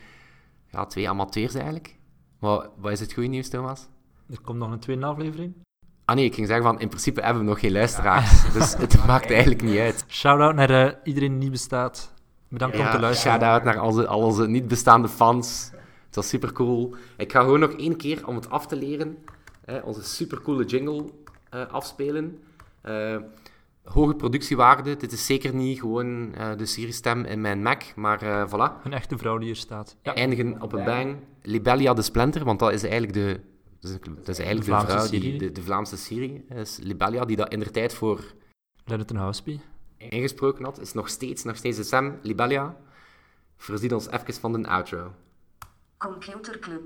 ja, 0.71 0.85
twee 0.85 1.09
amateurs 1.09 1.53
eigenlijk. 1.53 1.95
Maar 2.39 2.67
wat 2.77 2.91
is 2.91 2.99
het 2.99 3.13
goede 3.13 3.29
nieuws, 3.29 3.49
Thomas? 3.49 3.87
Er 4.29 4.41
komt 4.41 4.57
nog 4.57 4.71
een 4.71 4.79
tweede 4.79 5.05
aflevering. 5.05 5.53
Ah 6.05 6.15
nee, 6.15 6.25
ik 6.25 6.33
ging 6.33 6.47
zeggen 6.47 6.65
van 6.65 6.79
in 6.79 6.87
principe 6.87 7.21
hebben 7.21 7.43
we 7.43 7.49
nog 7.49 7.59
geen 7.59 7.71
luisteraars. 7.71 8.53
Dus 8.53 8.77
het 8.77 9.05
maakt 9.07 9.31
eigenlijk 9.31 9.61
niet 9.61 9.77
uit. 9.77 10.05
Shout-out 10.07 10.55
naar 10.55 10.69
eh, 10.69 10.93
iedereen 11.03 11.29
die 11.31 11.39
niet 11.39 11.51
bestaat. 11.51 12.13
Bedankt 12.49 12.75
om 12.77 12.85
te 12.85 12.87
Ja, 12.91 12.99
luisteren. 12.99 13.39
shout-out 13.39 13.63
naar 13.63 13.79
al 13.79 13.87
onze, 13.87 14.07
al 14.07 14.21
onze 14.21 14.47
niet 14.47 14.67
bestaande 14.67 15.07
fans. 15.07 15.71
Was 16.17 16.29
super 16.29 16.51
cool. 16.51 16.95
Ik 17.17 17.31
ga 17.31 17.41
gewoon 17.41 17.59
nog 17.59 17.71
één 17.71 17.95
keer 17.97 18.27
om 18.27 18.35
het 18.35 18.49
af 18.49 18.67
te 18.67 18.75
leren. 18.75 19.17
Hè, 19.65 19.79
onze 19.79 20.03
super 20.03 20.41
coole 20.41 20.65
jingle. 20.65 21.05
eh, 21.49 21.67
afspelen. 21.71 22.39
Eh, 22.81 23.17
hoge 23.83 24.15
productiewaarde. 24.15 24.95
Dit 24.97 25.11
is 25.11 25.25
zeker 25.25 25.53
niet 25.53 25.79
gewoon 25.79 26.33
eh, 26.33 26.57
de 26.57 26.65
Siri-stem 26.65 27.23
in 27.25 27.41
mijn 27.41 27.61
Mac, 27.61 27.83
maar 27.95 28.21
eh, 28.21 28.47
voilà. 28.49 28.83
Een 28.83 28.93
echte 28.93 29.17
vrouw 29.17 29.37
die 29.37 29.45
hier 29.47 29.55
staat. 29.55 29.95
Ja. 30.01 30.15
Eindigen 30.15 30.61
op 30.61 30.73
een 30.73 30.83
bang. 30.85 31.15
Libelia 31.41 31.93
de 31.93 32.01
Splinter, 32.01 32.43
want 32.43 32.59
dat 32.59 32.71
is 32.73 32.83
eigenlijk 32.83 33.13
de, 33.13 33.39
dat 33.79 33.91
is, 33.91 33.97
dat 34.15 34.27
is 34.27 34.39
eigenlijk 34.39 34.59
de, 34.59 34.65
Vlaamse 34.65 34.91
vrouw, 34.91 35.05
Siri. 35.05 35.19
die, 35.29 35.39
de, 35.39 35.51
de 35.51 35.61
Vlaamse 35.61 35.97
Siri 35.97 36.45
is. 36.55 36.79
Libelia, 36.81 37.25
die 37.25 37.35
dat 37.35 37.51
in 37.51 37.59
de 37.59 37.71
tijd 37.71 37.93
voor 37.93 38.33
Lennon 38.85 39.15
Houseby. 39.15 39.59
ingesproken 39.97 40.63
had, 40.65 40.79
is 40.81 40.93
nog 40.93 41.09
steeds, 41.09 41.43
nog 41.43 41.55
steeds 41.55 41.77
de 41.77 41.83
stem. 41.83 42.19
Libelia, 42.21 42.75
voorziet 43.57 43.93
ons 43.93 44.09
even 44.09 44.33
van 44.33 44.61
de 44.61 44.67
outro. 44.67 45.11
Computerclub. 45.99 46.85